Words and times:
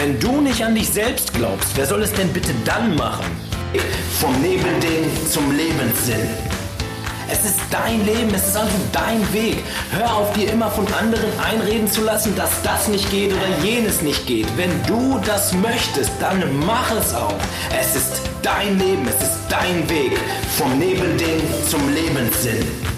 Wenn 0.00 0.18
du 0.18 0.40
nicht 0.40 0.64
an 0.64 0.74
dich 0.74 0.88
selbst 0.88 1.34
glaubst, 1.34 1.76
wer 1.76 1.84
soll 1.84 2.00
es 2.00 2.10
denn 2.14 2.32
bitte 2.32 2.54
dann 2.64 2.96
machen? 2.96 3.26
Vom 4.18 4.32
Nebelding 4.40 5.04
zum 5.30 5.54
Lebenssinn. 5.54 6.26
Es 7.30 7.44
ist 7.44 7.60
dein 7.70 8.06
Leben, 8.06 8.34
es 8.34 8.48
ist 8.48 8.56
also 8.56 8.72
dein 8.92 9.20
Weg. 9.34 9.58
Hör 9.92 10.16
auf, 10.16 10.32
dir 10.32 10.50
immer 10.50 10.70
von 10.70 10.86
anderen 10.94 11.28
einreden 11.38 11.86
zu 11.86 12.02
lassen, 12.02 12.34
dass 12.34 12.62
das 12.62 12.88
nicht 12.88 13.10
geht 13.10 13.30
oder 13.30 13.62
jenes 13.62 14.00
nicht 14.00 14.26
geht. 14.26 14.46
Wenn 14.56 14.72
du 14.86 15.20
das 15.26 15.52
möchtest, 15.52 16.12
dann 16.18 16.42
mach 16.64 16.90
es 16.92 17.14
auch. 17.14 17.36
Es 17.78 17.94
ist 17.94 18.22
dein 18.40 18.78
Leben, 18.78 19.06
es 19.06 19.22
ist 19.22 19.38
dein 19.50 19.86
Weg. 19.90 20.18
Vom 20.56 20.78
Nebelding 20.78 21.42
zum 21.68 21.92
Lebenssinn. 21.92 22.89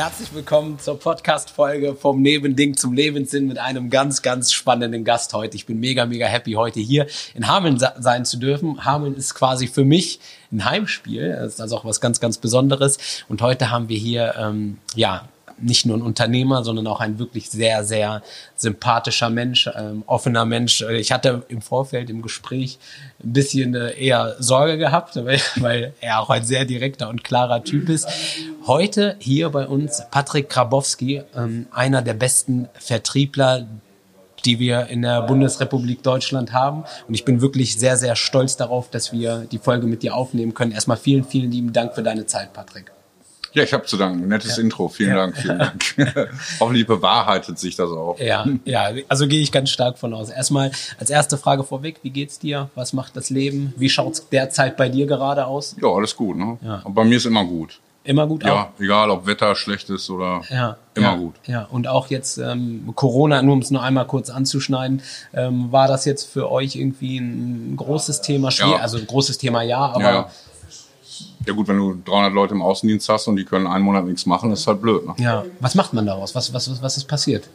Herzlich 0.00 0.32
willkommen 0.32 0.78
zur 0.78 0.98
Podcast-Folge 0.98 1.94
vom 1.94 2.22
Nebending 2.22 2.74
zum 2.74 2.94
Lebenssinn 2.94 3.46
mit 3.46 3.58
einem 3.58 3.90
ganz, 3.90 4.22
ganz 4.22 4.50
spannenden 4.50 5.04
Gast 5.04 5.34
heute. 5.34 5.56
Ich 5.56 5.66
bin 5.66 5.78
mega, 5.78 6.06
mega 6.06 6.24
happy, 6.24 6.54
heute 6.54 6.80
hier 6.80 7.06
in 7.34 7.46
Hameln 7.46 7.78
sein 7.78 8.24
zu 8.24 8.38
dürfen. 8.38 8.82
Hameln 8.86 9.14
ist 9.14 9.34
quasi 9.34 9.66
für 9.66 9.84
mich 9.84 10.18
ein 10.52 10.64
Heimspiel. 10.64 11.36
Das 11.38 11.52
ist 11.52 11.60
also 11.60 11.76
auch 11.76 11.84
was 11.84 12.00
ganz, 12.00 12.18
ganz 12.18 12.38
Besonderes. 12.38 12.96
Und 13.28 13.42
heute 13.42 13.70
haben 13.70 13.90
wir 13.90 13.98
hier, 13.98 14.36
ähm, 14.38 14.78
ja, 14.94 15.28
nicht 15.60 15.86
nur 15.86 15.96
ein 15.96 16.02
Unternehmer, 16.02 16.64
sondern 16.64 16.86
auch 16.86 17.00
ein 17.00 17.18
wirklich 17.18 17.50
sehr, 17.50 17.84
sehr 17.84 18.22
sympathischer 18.56 19.30
Mensch, 19.30 19.68
ähm, 19.76 20.02
offener 20.06 20.44
Mensch. 20.44 20.82
Ich 20.82 21.12
hatte 21.12 21.42
im 21.48 21.62
Vorfeld 21.62 22.10
im 22.10 22.22
Gespräch 22.22 22.78
ein 23.22 23.32
bisschen 23.32 23.74
äh, 23.74 23.92
eher 23.92 24.36
Sorge 24.38 24.78
gehabt, 24.78 25.16
weil, 25.24 25.40
weil 25.56 25.94
er 26.00 26.20
auch 26.20 26.30
ein 26.30 26.44
sehr 26.44 26.64
direkter 26.64 27.08
und 27.08 27.24
klarer 27.24 27.62
Typ 27.64 27.88
ist. 27.88 28.08
Heute 28.66 29.16
hier 29.18 29.50
bei 29.50 29.66
uns 29.66 30.02
Patrick 30.10 30.48
Krabowski, 30.48 31.22
ähm, 31.36 31.66
einer 31.72 32.02
der 32.02 32.14
besten 32.14 32.68
Vertriebler, 32.74 33.66
die 34.44 34.58
wir 34.58 34.86
in 34.86 35.02
der 35.02 35.22
Bundesrepublik 35.22 36.02
Deutschland 36.02 36.52
haben. 36.52 36.84
Und 37.06 37.14
ich 37.14 37.24
bin 37.24 37.40
wirklich 37.40 37.78
sehr, 37.78 37.96
sehr 37.96 38.16
stolz 38.16 38.56
darauf, 38.56 38.90
dass 38.90 39.12
wir 39.12 39.46
die 39.50 39.58
Folge 39.58 39.86
mit 39.86 40.02
dir 40.02 40.14
aufnehmen 40.14 40.54
können. 40.54 40.72
Erstmal 40.72 40.96
vielen, 40.96 41.24
vielen 41.24 41.50
lieben 41.50 41.72
Dank 41.72 41.94
für 41.94 42.02
deine 42.02 42.26
Zeit, 42.26 42.52
Patrick. 42.52 42.90
Ja, 43.52 43.62
ich 43.62 43.72
habe 43.72 43.84
zu 43.84 43.96
danken. 43.96 44.28
Nettes 44.28 44.56
ja. 44.56 44.62
Intro. 44.62 44.88
Vielen 44.88 45.10
ja. 45.10 45.16
Dank, 45.16 45.36
vielen 45.36 45.58
Dank. 45.96 45.96
Hoffentlich 46.60 46.86
bewahrheitet 46.86 47.58
sich 47.58 47.76
das 47.76 47.90
auch. 47.90 48.18
Ja, 48.18 48.46
ja, 48.64 48.90
also 49.08 49.26
gehe 49.26 49.42
ich 49.42 49.52
ganz 49.52 49.70
stark 49.70 49.98
von 49.98 50.14
aus. 50.14 50.30
Erstmal 50.30 50.70
als 50.98 51.10
erste 51.10 51.38
Frage 51.38 51.64
vorweg, 51.64 51.98
wie 52.02 52.10
geht's 52.10 52.38
dir? 52.38 52.70
Was 52.74 52.92
macht 52.92 53.16
das 53.16 53.30
Leben? 53.30 53.74
Wie 53.76 53.88
schaut's 53.88 54.28
derzeit 54.30 54.76
bei 54.76 54.88
dir 54.88 55.06
gerade 55.06 55.46
aus? 55.46 55.76
Ja, 55.80 55.88
alles 55.88 56.14
gut, 56.16 56.36
ne? 56.36 56.58
Ja. 56.62 56.80
Aber 56.84 56.90
bei 56.90 57.04
mir 57.04 57.16
ist 57.16 57.26
immer 57.26 57.44
gut. 57.44 57.80
Immer 58.02 58.26
gut 58.26 58.44
Ja, 58.44 58.70
auch? 58.74 58.80
egal 58.80 59.10
ob 59.10 59.26
Wetter 59.26 59.54
schlecht 59.54 59.90
ist 59.90 60.08
oder 60.08 60.40
ja, 60.48 60.78
immer 60.94 61.06
ja, 61.06 61.16
gut. 61.16 61.34
Ja, 61.46 61.68
und 61.70 61.86
auch 61.86 62.08
jetzt 62.08 62.38
ähm, 62.38 62.90
Corona, 62.94 63.42
nur 63.42 63.52
um 63.52 63.58
es 63.60 63.70
nur 63.70 63.82
einmal 63.82 64.06
kurz 64.06 64.30
anzuschneiden, 64.30 65.02
ähm, 65.34 65.70
war 65.70 65.86
das 65.86 66.06
jetzt 66.06 66.24
für 66.24 66.50
euch 66.50 66.76
irgendwie 66.76 67.18
ein 67.18 67.76
großes 67.76 68.22
Thema? 68.22 68.50
Schwer, 68.50 68.68
ja. 68.68 68.76
Also 68.76 68.96
ein 68.96 69.06
großes 69.06 69.36
Thema 69.36 69.60
ja, 69.62 69.80
aber 69.80 70.30
ja, 71.46 71.54
gut, 71.54 71.68
wenn 71.68 71.78
du 71.78 72.00
300 72.04 72.32
Leute 72.32 72.54
im 72.54 72.62
Außendienst 72.62 73.08
hast 73.08 73.26
und 73.28 73.36
die 73.36 73.44
können 73.44 73.66
einen 73.66 73.84
Monat 73.84 74.04
nichts 74.04 74.26
machen, 74.26 74.52
ist 74.52 74.66
halt 74.66 74.82
blöd. 74.82 75.06
Ne? 75.06 75.14
Ja. 75.18 75.44
Was 75.60 75.74
macht 75.74 75.92
man 75.92 76.06
daraus? 76.06 76.34
Was, 76.34 76.52
was, 76.52 76.82
was 76.82 76.96
ist 76.96 77.08
passiert? 77.08 77.48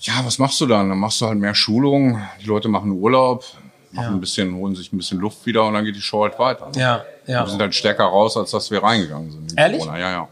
Ja, 0.00 0.14
was 0.24 0.38
machst 0.38 0.60
du 0.60 0.66
dann? 0.66 0.88
Dann 0.88 0.98
machst 0.98 1.20
du 1.20 1.26
halt 1.26 1.38
mehr 1.38 1.54
Schulung. 1.54 2.20
Die 2.40 2.46
Leute 2.46 2.68
machen 2.68 2.90
Urlaub, 2.90 3.44
machen 3.92 4.04
ja. 4.04 4.10
ein 4.10 4.20
bisschen, 4.20 4.54
holen 4.54 4.74
sich 4.74 4.92
ein 4.92 4.96
bisschen 4.96 5.18
Luft 5.20 5.44
wieder 5.46 5.64
und 5.66 5.74
dann 5.74 5.84
geht 5.84 5.94
die 5.94 6.00
Show 6.00 6.22
halt 6.22 6.38
weiter. 6.38 6.70
Ne? 6.74 6.80
Ja, 6.80 7.04
ja. 7.26 7.44
Wir 7.44 7.50
sind 7.50 7.60
halt 7.60 7.74
stärker 7.74 8.04
raus, 8.04 8.36
als 8.36 8.50
dass 8.50 8.70
wir 8.70 8.82
reingegangen 8.82 9.30
sind. 9.30 9.54
Ehrlich? 9.56 9.80
Corona. 9.80 9.98
Ja, 9.98 10.10
ja. 10.10 10.28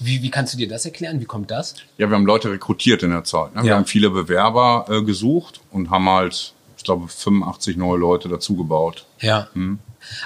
Wie, 0.00 0.22
wie 0.22 0.30
kannst 0.30 0.52
du 0.52 0.58
dir 0.58 0.68
das 0.68 0.84
erklären? 0.84 1.20
Wie 1.20 1.24
kommt 1.24 1.50
das? 1.50 1.76
Ja, 1.96 2.10
wir 2.10 2.16
haben 2.16 2.26
Leute 2.26 2.50
rekrutiert 2.50 3.02
in 3.02 3.10
der 3.10 3.24
Zeit. 3.24 3.54
Ne? 3.54 3.62
Wir 3.62 3.70
ja. 3.70 3.76
haben 3.76 3.86
viele 3.86 4.10
Bewerber 4.10 4.86
äh, 4.90 5.02
gesucht 5.02 5.60
und 5.70 5.90
haben 5.90 6.08
halt, 6.08 6.52
ich 6.76 6.84
glaube, 6.84 7.08
85 7.08 7.76
neue 7.76 7.98
Leute 7.98 8.28
dazugebaut. 8.28 9.06
Ja. 9.20 9.48
Hm. 9.54 9.78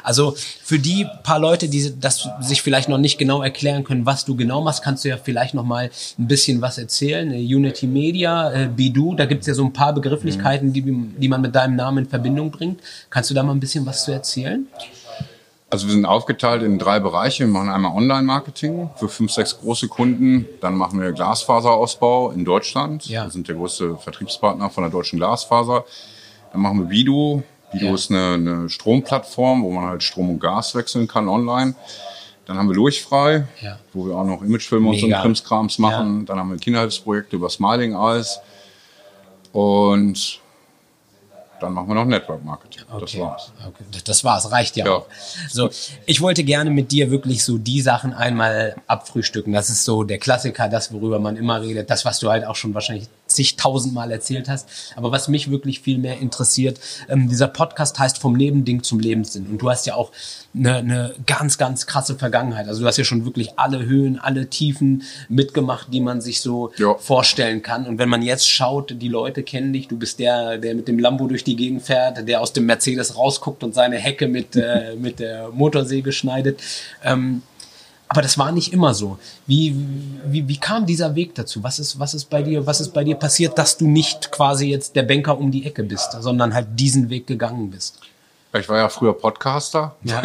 Also 0.02 0.34
für 0.62 0.78
die 0.78 1.06
paar 1.22 1.38
Leute, 1.38 1.68
die 1.68 1.92
das 1.98 2.28
sich 2.40 2.62
vielleicht 2.62 2.88
noch 2.88 2.98
nicht 2.98 3.18
genau 3.18 3.42
erklären 3.42 3.84
können, 3.84 4.06
was 4.06 4.24
du 4.24 4.36
genau 4.36 4.62
machst, 4.62 4.82
kannst 4.82 5.04
du 5.04 5.08
ja 5.08 5.16
vielleicht 5.16 5.54
noch 5.54 5.64
mal 5.64 5.90
ein 6.18 6.28
bisschen 6.28 6.60
was 6.60 6.78
erzählen. 6.78 7.32
Äh, 7.32 7.54
Unity 7.54 7.86
Media, 7.86 8.52
äh, 8.52 8.68
Bidu, 8.68 9.14
da 9.14 9.26
gibt's 9.26 9.46
ja 9.46 9.54
so 9.54 9.64
ein 9.64 9.72
paar 9.72 9.92
Begrifflichkeiten, 9.92 10.72
die, 10.72 10.82
die 10.82 11.28
man 11.28 11.40
mit 11.40 11.54
deinem 11.54 11.76
Namen 11.76 12.04
in 12.04 12.10
Verbindung 12.10 12.50
bringt. 12.50 12.80
Kannst 13.10 13.30
du 13.30 13.34
da 13.34 13.42
mal 13.42 13.52
ein 13.52 13.60
bisschen 13.60 13.86
was 13.86 14.04
zu 14.04 14.12
erzählen? 14.12 14.66
Also 15.72 15.86
wir 15.86 15.92
sind 15.92 16.04
aufgeteilt 16.04 16.64
in 16.64 16.80
drei 16.80 16.98
Bereiche. 16.98 17.44
Wir 17.44 17.52
machen 17.52 17.68
einmal 17.68 17.96
Online-Marketing 17.96 18.90
für 18.96 19.08
fünf, 19.08 19.30
sechs 19.30 19.56
große 19.56 19.86
Kunden. 19.86 20.46
Dann 20.60 20.74
machen 20.74 21.00
wir 21.00 21.12
Glasfaserausbau 21.12 22.32
in 22.32 22.44
Deutschland. 22.44 23.06
Ja. 23.06 23.24
Wir 23.24 23.30
sind 23.30 23.46
der 23.46 23.54
größte 23.54 23.96
Vertriebspartner 23.96 24.68
von 24.68 24.82
der 24.82 24.90
deutschen 24.90 25.20
Glasfaser. 25.20 25.84
Dann 26.52 26.60
machen 26.60 26.80
wir 26.80 26.86
Bidu, 26.86 27.44
Bido 27.72 27.86
ja. 27.86 27.94
ist 27.94 28.10
eine, 28.10 28.34
eine 28.34 28.68
Stromplattform, 28.68 29.62
wo 29.62 29.70
man 29.70 29.86
halt 29.86 30.02
Strom 30.02 30.30
und 30.30 30.40
Gas 30.40 30.74
wechseln 30.74 31.06
kann 31.06 31.28
online. 31.28 31.74
Dann 32.46 32.58
haben 32.58 32.68
wir 32.68 32.74
Lurchfrei, 32.74 33.46
ja. 33.60 33.78
wo 33.92 34.06
wir 34.06 34.16
auch 34.16 34.24
noch 34.24 34.42
Imagefilme 34.42 34.88
und 34.88 34.98
so 34.98 35.06
ein 35.06 35.12
Krimskrams 35.12 35.78
machen. 35.78 36.20
Ja. 36.20 36.26
Dann 36.26 36.38
haben 36.38 36.50
wir 36.50 36.58
Kinderhilfsprojekte 36.58 37.36
über 37.36 37.48
Smiling 37.48 37.94
Eyes. 37.94 38.40
Und 39.52 40.40
dann 41.60 41.74
machen 41.74 41.88
wir 41.88 41.94
noch 41.94 42.06
Network 42.06 42.44
Marketing. 42.44 42.82
Okay. 42.90 43.00
Das 43.00 43.18
war's. 43.18 43.52
Okay. 43.66 43.84
Das 44.04 44.24
war's, 44.24 44.50
reicht 44.50 44.76
ja, 44.76 44.86
ja, 44.86 44.92
auch. 44.92 45.06
So, 45.48 45.70
ich 46.06 46.20
wollte 46.20 46.42
gerne 46.42 46.70
mit 46.70 46.90
dir 46.90 47.10
wirklich 47.10 47.44
so 47.44 47.58
die 47.58 47.80
Sachen 47.82 48.14
einmal 48.14 48.76
abfrühstücken. 48.86 49.52
Das 49.52 49.70
ist 49.70 49.84
so 49.84 50.02
der 50.02 50.18
Klassiker, 50.18 50.68
das, 50.68 50.92
worüber 50.92 51.18
man 51.18 51.36
immer 51.36 51.60
redet, 51.60 51.90
das, 51.90 52.04
was 52.04 52.18
du 52.18 52.30
halt 52.30 52.44
auch 52.44 52.56
schon 52.56 52.74
wahrscheinlich 52.74 53.08
zigtausendmal 53.40 54.10
erzählt 54.10 54.48
hast. 54.48 54.68
Aber 54.96 55.12
was 55.12 55.28
mich 55.28 55.50
wirklich 55.50 55.80
viel 55.80 55.96
mehr 55.96 56.18
interessiert, 56.18 56.78
ähm, 57.08 57.28
dieser 57.28 57.48
Podcast 57.48 57.98
heißt 57.98 58.18
vom 58.18 58.34
Nebending 58.34 58.82
zum 58.82 59.00
Lebenssinn. 59.00 59.46
Und 59.46 59.62
du 59.62 59.70
hast 59.70 59.86
ja 59.86 59.94
auch 59.94 60.12
eine, 60.54 60.76
eine 60.76 61.14
ganz, 61.26 61.56
ganz 61.56 61.86
krasse 61.86 62.16
Vergangenheit. 62.16 62.68
Also 62.68 62.82
du 62.82 62.86
hast 62.86 62.98
ja 62.98 63.04
schon 63.04 63.24
wirklich 63.24 63.58
alle 63.58 63.86
Höhen, 63.86 64.18
alle 64.18 64.48
Tiefen 64.48 65.04
mitgemacht, 65.30 65.88
die 65.92 66.00
man 66.00 66.20
sich 66.20 66.42
so 66.42 66.70
ja. 66.76 66.94
vorstellen 66.98 67.62
kann. 67.62 67.86
Und 67.86 67.98
wenn 67.98 68.10
man 68.10 68.20
jetzt 68.20 68.48
schaut, 68.48 68.94
die 69.00 69.08
Leute 69.08 69.42
kennen 69.42 69.72
dich, 69.72 69.88
du 69.88 69.96
bist 69.96 70.18
der, 70.18 70.58
der 70.58 70.74
mit 70.74 70.86
dem 70.86 70.98
Lambo 70.98 71.26
durch 71.26 71.44
die 71.44 71.56
Gegend 71.56 71.82
fährt, 71.82 72.28
der 72.28 72.42
aus 72.42 72.52
dem 72.52 72.66
Mercedes 72.66 73.16
rausguckt 73.16 73.64
und 73.64 73.74
seine 73.74 73.96
Hecke 73.96 74.28
mit, 74.28 74.54
äh, 74.54 74.96
mit 75.00 75.18
der 75.18 75.48
Motorsäge 75.48 76.12
schneidet. 76.12 76.60
Ähm, 77.02 77.40
aber 78.10 78.22
das 78.22 78.36
war 78.38 78.50
nicht 78.50 78.72
immer 78.72 78.92
so. 78.92 79.20
Wie, 79.46 79.72
wie, 80.26 80.48
wie 80.48 80.56
kam 80.56 80.84
dieser 80.84 81.14
Weg 81.14 81.32
dazu? 81.36 81.62
Was 81.62 81.78
ist, 81.78 82.00
was 82.00 82.12
ist 82.12 82.24
bei 82.24 82.42
dir, 82.42 82.66
was 82.66 82.80
ist 82.80 82.92
bei 82.92 83.04
dir 83.04 83.14
passiert, 83.14 83.56
dass 83.56 83.76
du 83.76 83.86
nicht 83.86 84.32
quasi 84.32 84.66
jetzt 84.66 84.96
der 84.96 85.04
Banker 85.04 85.38
um 85.38 85.52
die 85.52 85.64
Ecke 85.64 85.84
bist, 85.84 86.16
sondern 86.18 86.52
halt 86.52 86.66
diesen 86.72 87.08
Weg 87.08 87.28
gegangen 87.28 87.70
bist? 87.70 88.00
Ich 88.52 88.68
war 88.68 88.78
ja 88.78 88.88
früher 88.88 89.12
Podcaster. 89.12 89.94
Ja. 90.02 90.24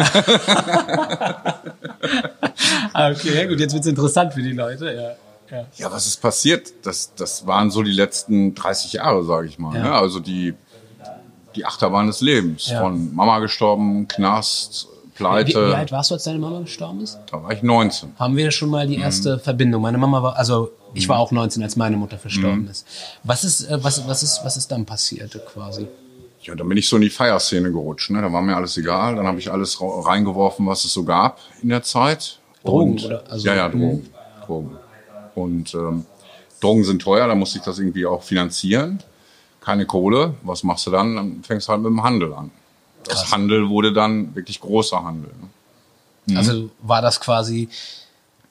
okay, 2.92 3.36
ja 3.36 3.46
gut, 3.46 3.60
jetzt 3.60 3.72
wird's 3.72 3.86
interessant 3.86 4.34
für 4.34 4.42
die 4.42 4.50
Leute, 4.50 4.92
ja. 4.92 5.56
Ja, 5.56 5.66
ja 5.76 5.92
was 5.92 6.08
ist 6.08 6.20
passiert? 6.20 6.72
Das, 6.82 7.14
das 7.14 7.46
waren 7.46 7.70
so 7.70 7.84
die 7.84 7.92
letzten 7.92 8.56
30 8.56 8.94
Jahre, 8.94 9.22
sage 9.22 9.46
ich 9.46 9.60
mal. 9.60 9.76
Ja. 9.76 9.82
Ne? 9.84 9.92
Also 9.92 10.18
die, 10.18 10.54
die 11.54 11.64
Achterbahn 11.64 12.08
des 12.08 12.20
Lebens. 12.20 12.66
Ja. 12.66 12.80
Von 12.80 13.14
Mama 13.14 13.38
gestorben, 13.38 14.08
Knast, 14.08 14.88
Pleite. 15.16 15.48
Wie, 15.48 15.70
wie, 15.70 15.74
alt 15.74 15.92
warst 15.92 16.10
du, 16.10 16.14
als 16.14 16.24
deine 16.24 16.38
Mama 16.38 16.60
gestorben 16.60 17.00
ist? 17.00 17.18
Da 17.30 17.42
war 17.42 17.52
ich 17.52 17.62
19. 17.62 18.12
Haben 18.18 18.36
wir 18.36 18.50
schon 18.50 18.70
mal 18.70 18.86
die 18.86 18.98
erste 18.98 19.36
mhm. 19.36 19.40
Verbindung. 19.40 19.82
Meine 19.82 19.98
Mama 19.98 20.22
war, 20.22 20.36
also 20.36 20.72
ich 20.94 21.08
war 21.08 21.18
auch 21.18 21.32
19, 21.32 21.62
als 21.62 21.76
meine 21.76 21.96
Mutter 21.96 22.18
verstorben 22.18 22.62
mhm. 22.62 22.70
ist. 22.70 22.86
Was 23.24 23.44
ist, 23.44 23.62
äh, 23.62 23.82
was, 23.82 24.06
was 24.06 24.22
ist, 24.22 24.40
was 24.44 24.56
ist 24.56 24.70
dann 24.70 24.84
passiert 24.84 25.38
quasi? 25.52 25.88
Ja, 26.42 26.54
dann 26.54 26.68
bin 26.68 26.78
ich 26.78 26.88
so 26.88 26.96
in 26.96 27.02
die 27.02 27.10
Feierszene 27.10 27.72
gerutscht. 27.72 28.10
Ne? 28.10 28.20
Da 28.22 28.32
war 28.32 28.42
mir 28.42 28.54
alles 28.54 28.76
egal. 28.76 29.16
Dann 29.16 29.26
habe 29.26 29.38
ich 29.38 29.50
alles 29.50 29.78
reingeworfen, 29.80 30.66
was 30.66 30.84
es 30.84 30.92
so 30.92 31.02
gab 31.02 31.40
in 31.62 31.70
der 31.70 31.82
Zeit. 31.82 32.38
Drogen, 32.64 32.92
Und, 32.92 33.04
oder? 33.04 33.24
Also, 33.28 33.46
ja, 33.46 33.54
ja, 33.54 33.68
Drogen. 33.68 33.96
Mhm. 33.96 34.44
Drogen. 34.46 34.76
Und 35.34 35.74
ähm, 35.74 36.04
Drogen 36.60 36.84
sind 36.84 37.02
teuer, 37.02 37.26
da 37.26 37.34
musste 37.34 37.58
ich 37.58 37.64
das 37.64 37.78
irgendwie 37.78 38.06
auch 38.06 38.22
finanzieren. 38.22 39.02
Keine 39.60 39.86
Kohle. 39.86 40.34
Was 40.42 40.62
machst 40.62 40.86
du 40.86 40.90
dann? 40.90 41.16
Dann 41.16 41.42
fängst 41.42 41.68
du 41.68 41.72
halt 41.72 41.82
mit 41.82 41.90
dem 41.90 42.02
Handel 42.02 42.32
an. 42.32 42.50
Krass. 43.08 43.22
Das 43.22 43.32
Handel 43.32 43.68
wurde 43.68 43.92
dann 43.92 44.34
wirklich 44.34 44.60
großer 44.60 45.02
Handel. 45.04 45.30
Ne? 45.40 45.48
Mhm. 46.26 46.36
Also 46.36 46.70
war 46.82 47.02
das 47.02 47.20
quasi, 47.20 47.68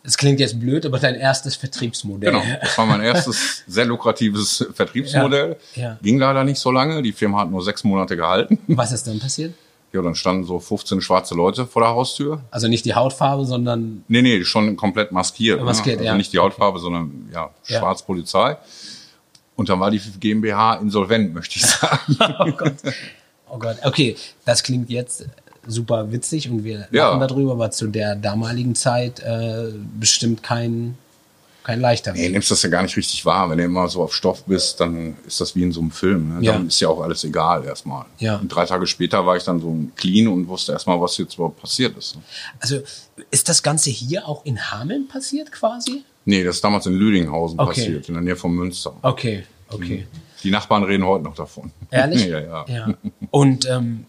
es 0.04 0.18
klingt 0.18 0.40
jetzt 0.40 0.60
blöd, 0.60 0.86
aber 0.86 1.00
dein 1.00 1.16
erstes 1.16 1.56
Vertriebsmodell. 1.56 2.32
Genau, 2.32 2.44
das 2.62 2.78
war 2.78 2.86
mein 2.86 3.02
erstes 3.02 3.64
sehr 3.68 3.86
lukratives 3.86 4.66
Vertriebsmodell. 4.74 5.58
Ja, 5.76 5.82
ja. 5.82 6.00
Ging 6.02 6.20
leider 6.20 6.44
nicht 6.44 6.60
so 6.60 6.72
lange, 6.72 7.02
die 7.02 7.12
Firma 7.12 7.40
hat 7.40 7.52
nur 7.52 7.64
sechs 7.64 7.84
Monate 7.84 8.16
gehalten. 8.16 8.60
Was 8.68 8.92
ist 8.92 9.08
dann 9.08 9.20
passiert? 9.20 9.54
Ja, 9.92 10.02
dann 10.02 10.16
standen 10.16 10.44
so 10.44 10.60
15 10.60 11.00
schwarze 11.00 11.36
Leute 11.36 11.66
vor 11.66 11.82
der 11.82 11.92
Haustür. 11.92 12.42
Also 12.52 12.68
nicht 12.68 12.84
die 12.84 12.96
Hautfarbe, 12.96 13.46
sondern... 13.46 14.04
Nee, 14.10 14.22
nee, 14.22 14.44
schon 14.44 14.76
komplett 14.76 15.14
maskiert. 15.14 15.62
Maskiert, 15.64 15.98
ne? 15.98 16.02
also 16.02 16.12
ja. 16.12 16.18
nicht 16.18 16.34
die 16.34 16.40
Hautfarbe, 16.40 16.80
sondern 16.80 17.30
ja, 17.34 17.50
schwarz 17.64 18.04
Polizei. 18.04 18.58
Und 19.56 19.70
dann 19.70 19.80
war 19.80 19.92
die 19.92 20.02
GmbH 20.20 20.76
insolvent, 20.76 21.34
möchte 21.34 21.60
ich 21.60 21.66
sagen. 21.66 22.18
oh 22.40 22.52
Gott. 22.52 22.76
Oh 23.56 23.60
Gott, 23.60 23.78
okay, 23.84 24.16
das 24.44 24.64
klingt 24.64 24.90
jetzt 24.90 25.26
super 25.66 26.12
witzig 26.12 26.50
und 26.50 26.64
wir 26.64 26.88
ja. 26.92 27.10
lachen 27.10 27.22
darüber, 27.22 27.54
aber 27.54 27.72
zu 27.72 27.88
der 27.88 28.16
damaligen 28.16 28.76
Zeit 28.76 29.22
äh, 29.22 29.72
bestimmt 30.00 30.44
kein 30.44 30.98
kein 31.64 31.82
leichter 31.82 32.14
Weg. 32.14 32.22
Nee, 32.22 32.30
nimmst 32.30 32.52
das 32.52 32.62
ja 32.62 32.70
gar 32.70 32.84
nicht 32.84 32.96
richtig 32.96 33.26
wahr. 33.26 33.50
Wenn 33.50 33.58
du 33.58 33.64
immer 33.64 33.88
so 33.88 34.04
auf 34.04 34.14
Stoff 34.14 34.44
bist, 34.44 34.80
dann 34.80 35.18
ist 35.26 35.42
das 35.42 35.56
wie 35.56 35.64
in 35.64 35.72
so 35.72 35.82
einem 35.82 35.90
Film. 35.90 36.36
Ne? 36.36 36.46
Ja. 36.46 36.54
Dann 36.54 36.68
ist 36.68 36.80
ja 36.80 36.90
auch 36.90 37.02
alles 37.02 37.24
egal 37.24 37.66
erstmal. 37.66 38.06
Ja. 38.20 38.36
Und 38.38 38.50
drei 38.50 38.68
Tage 38.68 38.86
später 38.86 39.26
war 39.26 39.36
ich 39.36 39.44
dann 39.44 39.60
so 39.60 39.76
clean 39.96 40.28
und 40.28 40.48
wusste 40.48 40.74
erstmal, 40.74 41.02
was 41.02 41.18
jetzt 41.18 41.34
überhaupt 41.34 41.60
passiert 41.60 41.98
ist. 41.98 42.20
Also 42.60 42.82
ist 43.32 43.50
das 43.50 43.64
Ganze 43.64 43.90
hier 43.90 44.28
auch 44.28 44.46
in 44.46 44.72
Hameln 44.72 45.08
passiert 45.08 45.52
quasi? 45.52 46.04
Nee, 46.26 46.44
das 46.44 46.58
ist 46.58 46.64
damals 46.64 46.86
in 46.86 46.94
Lüdinghausen 46.94 47.60
okay. 47.60 47.70
passiert, 47.70 48.10
in 48.10 48.14
der 48.14 48.24
Nähe 48.24 48.36
von 48.36 48.54
Münster. 48.54 48.96
Okay, 49.02 49.44
okay. 49.70 50.06
Die 50.46 50.52
Nachbarn 50.52 50.84
reden 50.84 51.06
heute 51.06 51.24
noch 51.24 51.36
davon. 51.36 51.72
Ehrlich? 51.90 52.26
ja, 52.28 52.40
ja. 52.40 52.66
ja. 52.68 52.94
Und 53.32 53.68
ähm, 53.68 54.06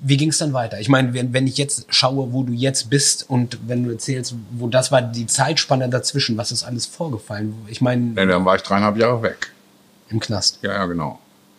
wie 0.00 0.16
ging 0.16 0.30
es 0.30 0.38
dann 0.38 0.54
weiter? 0.54 0.80
Ich 0.80 0.88
meine, 0.88 1.12
wenn, 1.12 1.34
wenn 1.34 1.46
ich 1.46 1.58
jetzt 1.58 1.86
schaue, 1.90 2.32
wo 2.32 2.42
du 2.42 2.54
jetzt 2.54 2.88
bist 2.88 3.28
und 3.28 3.58
wenn 3.66 3.84
du 3.84 3.90
erzählst, 3.90 4.34
wo 4.52 4.68
das 4.68 4.90
war, 4.90 5.02
die 5.02 5.26
Zeitspanne 5.26 5.88
dazwischen, 5.90 6.38
was 6.38 6.52
ist 6.52 6.64
alles 6.64 6.86
vorgefallen? 6.86 7.54
Ich 7.66 7.82
meine. 7.82 8.14
Ja, 8.16 8.24
dann 8.24 8.46
war 8.46 8.56
ich 8.56 8.62
dreieinhalb 8.62 8.96
Jahre 8.96 9.22
weg. 9.22 9.52
Im 10.08 10.20
Knast. 10.20 10.58
Ja, 10.62 10.72
ja, 10.72 10.86
genau. 10.86 11.18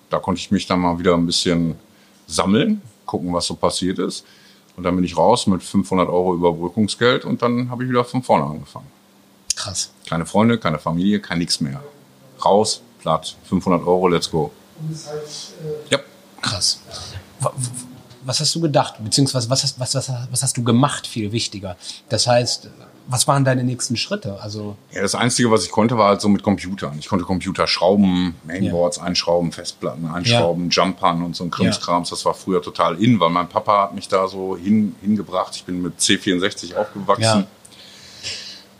Da 0.09 0.17
konnte 0.17 0.39
ich 0.39 0.49
mich 0.49 0.65
dann 0.65 0.79
mal 0.79 0.97
wieder 0.97 1.13
ein 1.13 1.27
bisschen 1.27 1.75
sammeln, 2.25 2.81
gucken, 3.05 3.31
was 3.31 3.45
so 3.45 3.55
passiert 3.55 3.99
ist. 3.99 4.25
Und 4.75 4.83
dann 4.85 4.95
bin 4.95 5.05
ich 5.05 5.15
raus 5.17 5.45
mit 5.45 5.61
500 5.61 6.09
Euro 6.09 6.33
Überbrückungsgeld 6.33 7.25
und 7.25 7.43
dann 7.43 7.69
habe 7.69 7.83
ich 7.83 7.89
wieder 7.89 8.03
von 8.03 8.23
vorne 8.23 8.45
angefangen. 8.45 8.87
Krass. 9.55 9.91
Keine 10.07 10.25
Freunde, 10.25 10.57
keine 10.57 10.79
Familie, 10.79 11.19
kein 11.19 11.37
nichts 11.37 11.61
mehr. 11.61 11.83
Raus, 12.43 12.81
platt, 12.99 13.35
500 13.43 13.81
Euro, 13.81 14.07
let's 14.07 14.29
go. 14.29 14.51
Ja. 15.89 15.99
Krass 16.41 16.79
was 18.29 18.39
hast 18.39 18.53
du 18.55 18.61
gedacht? 18.61 18.95
Beziehungsweise 19.03 19.49
was 19.49 19.63
hast, 19.63 19.79
was, 19.79 19.95
was, 19.95 20.11
was 20.29 20.43
hast 20.43 20.57
du 20.57 20.63
gemacht, 20.63 21.07
viel 21.07 21.31
wichtiger? 21.31 21.75
Das 22.09 22.27
heißt, 22.27 22.69
was 23.07 23.27
waren 23.27 23.43
deine 23.43 23.63
nächsten 23.63 23.97
Schritte? 23.97 24.39
Also 24.41 24.75
ja, 24.91 25.01
das 25.01 25.15
Einzige, 25.15 25.49
was 25.49 25.65
ich 25.65 25.71
konnte, 25.71 25.97
war 25.97 26.09
halt 26.09 26.21
so 26.21 26.29
mit 26.29 26.43
Computern. 26.43 26.97
Ich 26.99 27.07
konnte 27.07 27.25
Computer 27.25 27.65
schrauben, 27.65 28.35
Mainboards 28.43 28.97
ja. 28.97 29.03
einschrauben, 29.03 29.51
Festplatten 29.51 30.07
einschrauben, 30.07 30.69
ja. 30.69 30.83
Jumpern 30.83 31.23
und 31.23 31.35
so 31.35 31.43
ein 31.43 31.49
Krimskrams. 31.49 32.09
Ja. 32.09 32.15
Das 32.15 32.25
war 32.25 32.33
früher 32.33 32.61
total 32.61 33.01
in, 33.01 33.19
weil 33.19 33.29
mein 33.29 33.49
Papa 33.49 33.83
hat 33.83 33.95
mich 33.95 34.07
da 34.07 34.27
so 34.27 34.55
hin, 34.55 34.95
hingebracht. 35.01 35.55
Ich 35.55 35.63
bin 35.63 35.81
mit 35.81 35.99
C64 35.99 36.75
aufgewachsen. 36.75 37.47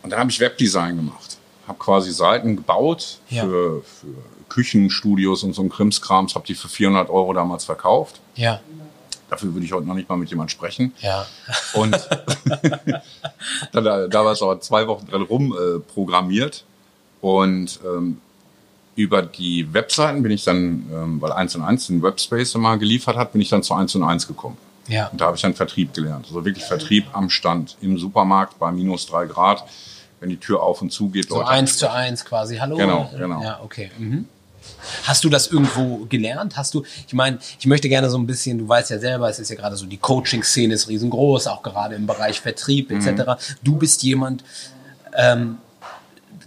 Und 0.04 0.12
dann 0.12 0.20
habe 0.20 0.30
ich 0.30 0.40
Webdesign 0.40 0.96
gemacht. 0.96 1.29
Habe 1.70 1.80
quasi 1.80 2.12
Seiten 2.12 2.58
gebaut 2.58 3.20
für, 3.28 3.82
für 3.84 4.08
Küchenstudios 4.50 5.44
und 5.44 5.54
so 5.54 5.62
ein 5.62 5.70
Krimskrams. 5.70 6.36
Habe 6.36 6.46
die 6.46 6.56
für 6.56 6.68
400 6.68 7.10
Euro 7.10 7.32
damals 7.34 7.64
verkauft. 7.64 8.20
Ja. 8.36 8.60
Dafür 9.30 9.54
würde 9.54 9.66
ich 9.66 9.72
heute 9.72 9.88
noch 9.88 9.94
nicht 9.94 10.10
mal 10.10 10.18
mit 10.18 10.30
jemand 10.32 10.50
sprechen. 10.50 10.94
Ja. 11.00 11.28
Und 11.74 11.92
da, 13.72 14.08
da 14.08 14.26
war 14.26 14.32
es 14.32 14.42
aber 14.42 14.60
zwei 14.60 14.88
Wochen 14.88 15.06
dran 15.06 15.22
rum 15.22 15.54
äh, 15.54 15.80
programmiert. 15.80 16.66
Und 17.22 17.80
ähm, 17.86 18.20
über 18.96 19.22
die 19.22 19.72
Webseiten 19.74 20.24
bin 20.24 20.32
ich 20.32 20.44
dann, 20.44 20.90
ähm, 20.92 21.22
weil 21.22 21.32
1 21.32 21.56
und 21.56 21.62
1 21.62 21.88
den 21.88 22.02
Webspace 22.02 22.56
immer 22.56 22.78
geliefert 22.78 23.16
hat, 23.16 23.32
bin 23.32 23.42
ich 23.42 23.50
dann 23.50 23.64
zu 23.64 23.74
1 23.74 23.96
und 23.96 24.04
1 24.04 24.28
gekommen. 24.28 24.58
Ja. 24.88 25.08
Und 25.08 25.22
da 25.22 25.28
habe 25.28 25.36
ich 25.36 25.42
dann 25.42 25.54
Vertrieb 25.54 25.94
gelernt. 25.94 26.26
Also 26.28 26.44
wirklich 26.44 26.66
Vertrieb 26.66 27.06
am 27.14 27.30
Stand, 27.30 27.78
im 27.80 27.98
Supermarkt 28.00 28.58
bei 28.58 28.72
minus 28.72 29.06
drei 29.06 29.26
Grad, 29.28 29.64
wenn 30.20 30.30
die 30.30 30.38
Tür 30.38 30.64
auf 30.64 30.82
und 30.82 30.92
zu 30.92 31.10
geht. 31.10 31.30
So 31.30 31.38
Leute 31.38 31.50
eins 31.50 31.78
zu 31.78 31.92
eins 31.92 32.26
quasi, 32.26 32.58
hallo? 32.58 32.78
Genau, 32.78 33.10
genau. 33.18 33.42
Ja, 33.42 33.60
okay. 33.64 33.92
Mhm. 33.98 34.26
Hast 35.04 35.24
du 35.24 35.30
das 35.30 35.48
irgendwo 35.48 36.06
gelernt? 36.06 36.58
Hast 36.58 36.74
du, 36.74 36.84
ich 37.08 37.14
meine, 37.14 37.40
ich 37.60 37.66
möchte 37.66 37.90
gerne 37.90 38.10
so 38.10 38.18
ein 38.18 38.28
bisschen, 38.28 38.58
du 38.58 38.68
weißt 38.68 38.90
ja 38.92 39.00
selber, 39.00 39.30
es 39.30 39.40
ist 39.40 39.50
ja 39.50 39.56
gerade 39.56 39.76
so, 39.76 39.86
die 39.86 39.98
Coaching-Szene 39.98 40.74
ist 40.74 40.88
riesengroß, 40.88 41.48
auch 41.48 41.64
gerade 41.64 41.96
im 41.96 42.08
Bereich 42.08 42.40
Vertrieb 42.40 42.92
etc. 42.92 43.08
Mhm. 43.08 43.36
Du 43.64 43.76
bist 43.78 44.04
jemand, 44.04 44.44
ähm, 45.16 45.58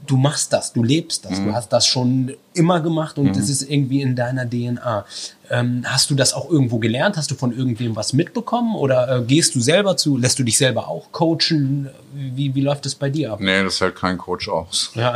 du 0.07 0.17
machst 0.17 0.53
das, 0.53 0.73
du 0.73 0.83
lebst 0.83 1.25
das, 1.25 1.39
mhm. 1.39 1.47
du 1.47 1.53
hast 1.55 1.73
das 1.73 1.87
schon 1.87 2.35
immer 2.55 2.81
gemacht 2.81 3.19
und 3.19 3.31
es 3.31 3.47
mhm. 3.47 3.53
ist 3.53 3.63
irgendwie 3.63 4.03
in 4.03 4.17
deiner 4.17 4.49
DNA. 4.49 5.05
Ähm, 5.51 5.85
hast 5.87 6.11
du 6.11 6.15
das 6.15 6.35
auch 6.35 6.51
irgendwo 6.51 6.79
gelernt? 6.79 7.17
Hast 7.17 7.31
du 7.31 7.35
von 7.35 7.57
irgendwem 7.57 7.97
was 7.97 8.13
mitbekommen 8.13 8.75
oder 8.75 9.19
äh, 9.19 9.23
gehst 9.23 9.55
du 9.55 9.61
selber 9.61 9.97
zu, 9.97 10.17
lässt 10.17 10.39
du 10.39 10.43
dich 10.43 10.59
selber 10.59 10.89
auch 10.89 11.13
coachen? 11.13 11.91
Wie, 12.15 12.55
wie 12.55 12.61
läuft 12.61 12.87
es 12.87 12.95
bei 12.95 13.11
dir 13.11 13.33
ab? 13.33 13.41
Nee, 13.41 13.63
das 13.63 13.81
hält 13.81 13.97
kein 13.97 14.19
Coach 14.19 14.49
aus. 14.49 14.91
Ja. 14.95 15.13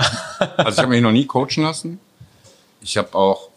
also 0.57 0.73
ich 0.73 0.79
habe 0.79 0.89
mich 0.89 1.03
noch 1.03 1.13
nie 1.13 1.27
coachen 1.27 1.63
lassen 1.63 2.01
ich 2.87 2.97
habe 2.97 3.15
auch, 3.15 3.49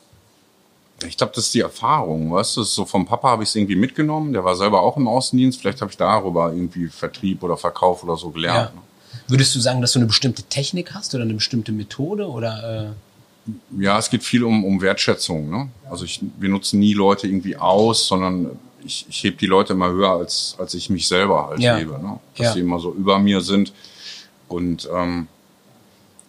ich 1.05 1.15
glaube, 1.15 1.31
das 1.35 1.45
ist 1.45 1.53
die 1.53 1.61
Erfahrung, 1.61 2.31
weißt 2.33 2.57
du, 2.57 2.63
so 2.63 2.85
vom 2.85 3.05
Papa 3.05 3.29
habe 3.29 3.43
ich 3.43 3.49
es 3.49 3.55
irgendwie 3.55 3.75
mitgenommen, 3.75 4.33
der 4.33 4.43
war 4.43 4.55
selber 4.55 4.81
auch 4.81 4.97
im 4.97 5.07
Außendienst, 5.07 5.59
vielleicht 5.59 5.81
habe 5.81 5.91
ich 5.91 5.97
darüber 5.97 6.51
irgendwie 6.51 6.87
Vertrieb 6.87 7.43
oder 7.43 7.55
Verkauf 7.55 8.03
oder 8.03 8.17
so 8.17 8.31
gelernt. 8.31 8.71
Ja. 8.73 8.81
Würdest 9.29 9.55
du 9.55 9.59
sagen, 9.59 9.81
dass 9.81 9.93
du 9.93 9.99
eine 9.99 10.07
bestimmte 10.07 10.43
Technik 10.43 10.93
hast 10.93 11.13
oder 11.15 11.23
eine 11.23 11.33
bestimmte 11.33 11.71
Methode 11.71 12.27
oder? 12.27 12.95
Äh? 13.47 13.51
Ja, 13.81 13.97
es 13.97 14.09
geht 14.09 14.23
viel 14.23 14.43
um, 14.43 14.63
um 14.65 14.81
Wertschätzung. 14.81 15.49
Ne? 15.49 15.69
Also 15.89 16.05
ich, 16.05 16.21
wir 16.37 16.49
nutzen 16.49 16.79
nie 16.79 16.93
Leute 16.93 17.27
irgendwie 17.27 17.55
aus, 17.55 18.07
sondern 18.07 18.59
ich, 18.83 19.05
ich 19.09 19.23
hebe 19.23 19.37
die 19.37 19.45
Leute 19.45 19.73
immer 19.73 19.89
höher, 19.89 20.11
als, 20.11 20.55
als 20.57 20.73
ich 20.73 20.89
mich 20.89 21.07
selber 21.07 21.47
halt 21.47 21.59
ja. 21.59 21.77
hebe. 21.77 21.93
Ne? 21.93 22.19
Dass 22.35 22.47
ja. 22.47 22.53
sie 22.53 22.59
immer 22.59 22.79
so 22.79 22.93
über 22.93 23.19
mir 23.19 23.41
sind. 23.41 23.73
Und 24.47 24.89
ähm, 24.93 25.27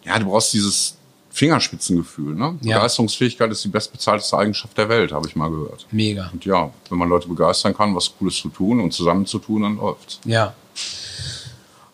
ja, 0.03 0.17
du 0.17 0.25
brauchst 0.25 0.53
dieses, 0.53 0.95
Fingerspitzengefühl. 1.31 2.35
Ne? 2.35 2.57
Ja. 2.61 2.77
Begeisterungsfähigkeit 2.77 3.49
ist 3.51 3.63
die 3.63 3.69
bestbezahlteste 3.69 4.37
Eigenschaft 4.37 4.77
der 4.77 4.89
Welt, 4.89 5.13
habe 5.13 5.27
ich 5.27 5.35
mal 5.35 5.49
gehört. 5.49 5.87
Mega. 5.91 6.29
Und 6.31 6.43
ja, 6.45 6.69
wenn 6.89 6.97
man 6.97 7.07
Leute 7.07 7.27
begeistern 7.29 7.73
kann, 7.73 7.95
was 7.95 8.13
Cooles 8.17 8.35
zu 8.35 8.49
tun 8.49 8.81
und 8.81 8.91
zusammen 8.91 9.25
zu 9.25 9.39
tun, 9.39 9.61
dann 9.61 9.77
läuft's. 9.77 10.19
Ja. 10.25 10.53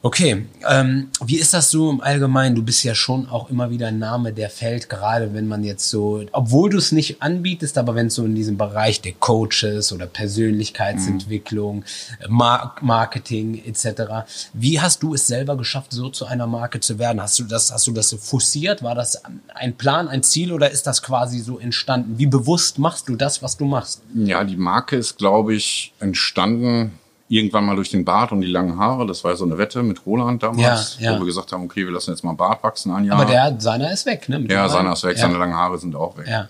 Okay, 0.04 0.46
ähm, 0.70 1.10
wie 1.26 1.38
ist 1.38 1.56
das 1.56 1.72
so 1.72 1.90
im 1.90 2.02
Allgemeinen? 2.02 2.56
Du 2.56 2.62
bist 2.62 2.84
ja 2.84 2.94
schon 2.94 3.28
auch 3.28 3.50
immer 3.50 3.72
wieder 3.72 3.88
ein 3.88 3.98
Name, 3.98 4.32
der 4.32 4.52
fällt, 4.52 4.90
gerade 4.90 5.34
wenn 5.34 5.48
man 5.48 5.64
jetzt 5.64 5.90
so, 5.90 6.24
obwohl 6.34 6.70
du 6.70 6.78
es 6.78 6.92
nicht 6.92 7.24
anbietest, 7.24 7.80
aber 7.80 7.96
wenn 7.96 8.08
es 8.08 8.16
so 8.16 8.24
in 8.24 8.36
diesem 8.36 8.58
Bereich 8.58 9.02
der 9.02 9.14
Coaches 9.14 9.92
oder 9.92 10.06
Persönlichkeitsentwicklung, 10.06 11.78
mhm. 11.78 11.84
Mar 12.30 12.76
Marketing 12.82 13.60
etc. 13.66 14.28
Wie 14.54 14.80
hast 14.80 15.02
du 15.02 15.16
es 15.16 15.26
selber 15.26 15.58
geschafft, 15.58 15.92
so 15.92 16.10
zu 16.10 16.28
einer 16.28 16.46
Marke 16.46 16.80
zu 16.80 17.00
werden? 17.00 17.20
Hast 17.20 17.40
du 17.40 17.46
das, 17.46 17.72
hast 17.72 17.88
du 17.88 17.92
das 17.92 18.10
so 18.10 18.18
forciert? 18.18 18.84
War 18.84 18.94
das 18.94 19.20
ein 19.56 19.76
Plan, 19.78 20.08
ein 20.08 20.22
Ziel 20.22 20.52
oder 20.52 20.70
ist 20.70 20.86
das 20.86 21.02
quasi 21.02 21.40
so 21.40 21.58
entstanden? 21.58 22.20
Wie 22.20 22.28
bewusst 22.28 22.78
machst 22.78 23.10
du 23.10 23.16
das, 23.16 23.42
was 23.42 23.58
du 23.58 23.66
machst? 23.66 24.04
Ja, 24.14 24.44
die 24.44 24.58
Marke 24.58 24.96
ist, 24.96 25.18
glaube 25.18 25.56
ich, 25.56 25.94
entstanden 26.00 26.92
irgendwann 27.30 27.66
mal 27.66 27.76
durch 27.76 27.90
den 27.90 28.06
Bart 28.06 28.32
und 28.32 28.42
die 28.42 28.48
langen 28.48 28.78
Haare. 28.78 29.06
Das 29.06 29.24
war 29.24 29.36
so 29.36 29.46
eine 29.46 29.58
Wette 29.58 29.84
mit 29.84 30.06
Roland 30.06 30.44
damals, 30.44 30.98
ja, 31.00 31.12
ja. 31.12 31.16
wo 31.16 31.22
wir 31.22 31.26
gesagt 31.26 31.52
haben, 31.52 31.64
okay, 31.64 31.86
wir 31.86 31.92
lassen 31.92 32.12
jetzt 32.12 32.24
mal 32.24 32.34
Bart 32.34 32.64
wachsen 32.64 32.92
ein 32.92 33.06
Jahr. 33.06 33.20
Aber 33.20 33.30
der, 33.30 33.60
seiner 33.60 33.92
ist 33.92 34.06
weg, 34.06 34.30
ne? 34.30 34.46
ja, 34.50 34.70
seiner 34.70 34.94
ist 34.94 35.04
weg, 35.04 35.18
ja. 35.18 35.24
seine 35.24 35.38
langen 35.38 35.56
Haare 35.56 35.78
sind 35.78 35.96
auch 35.96 36.18
weg. 36.18 36.28
Ja. 36.28 36.50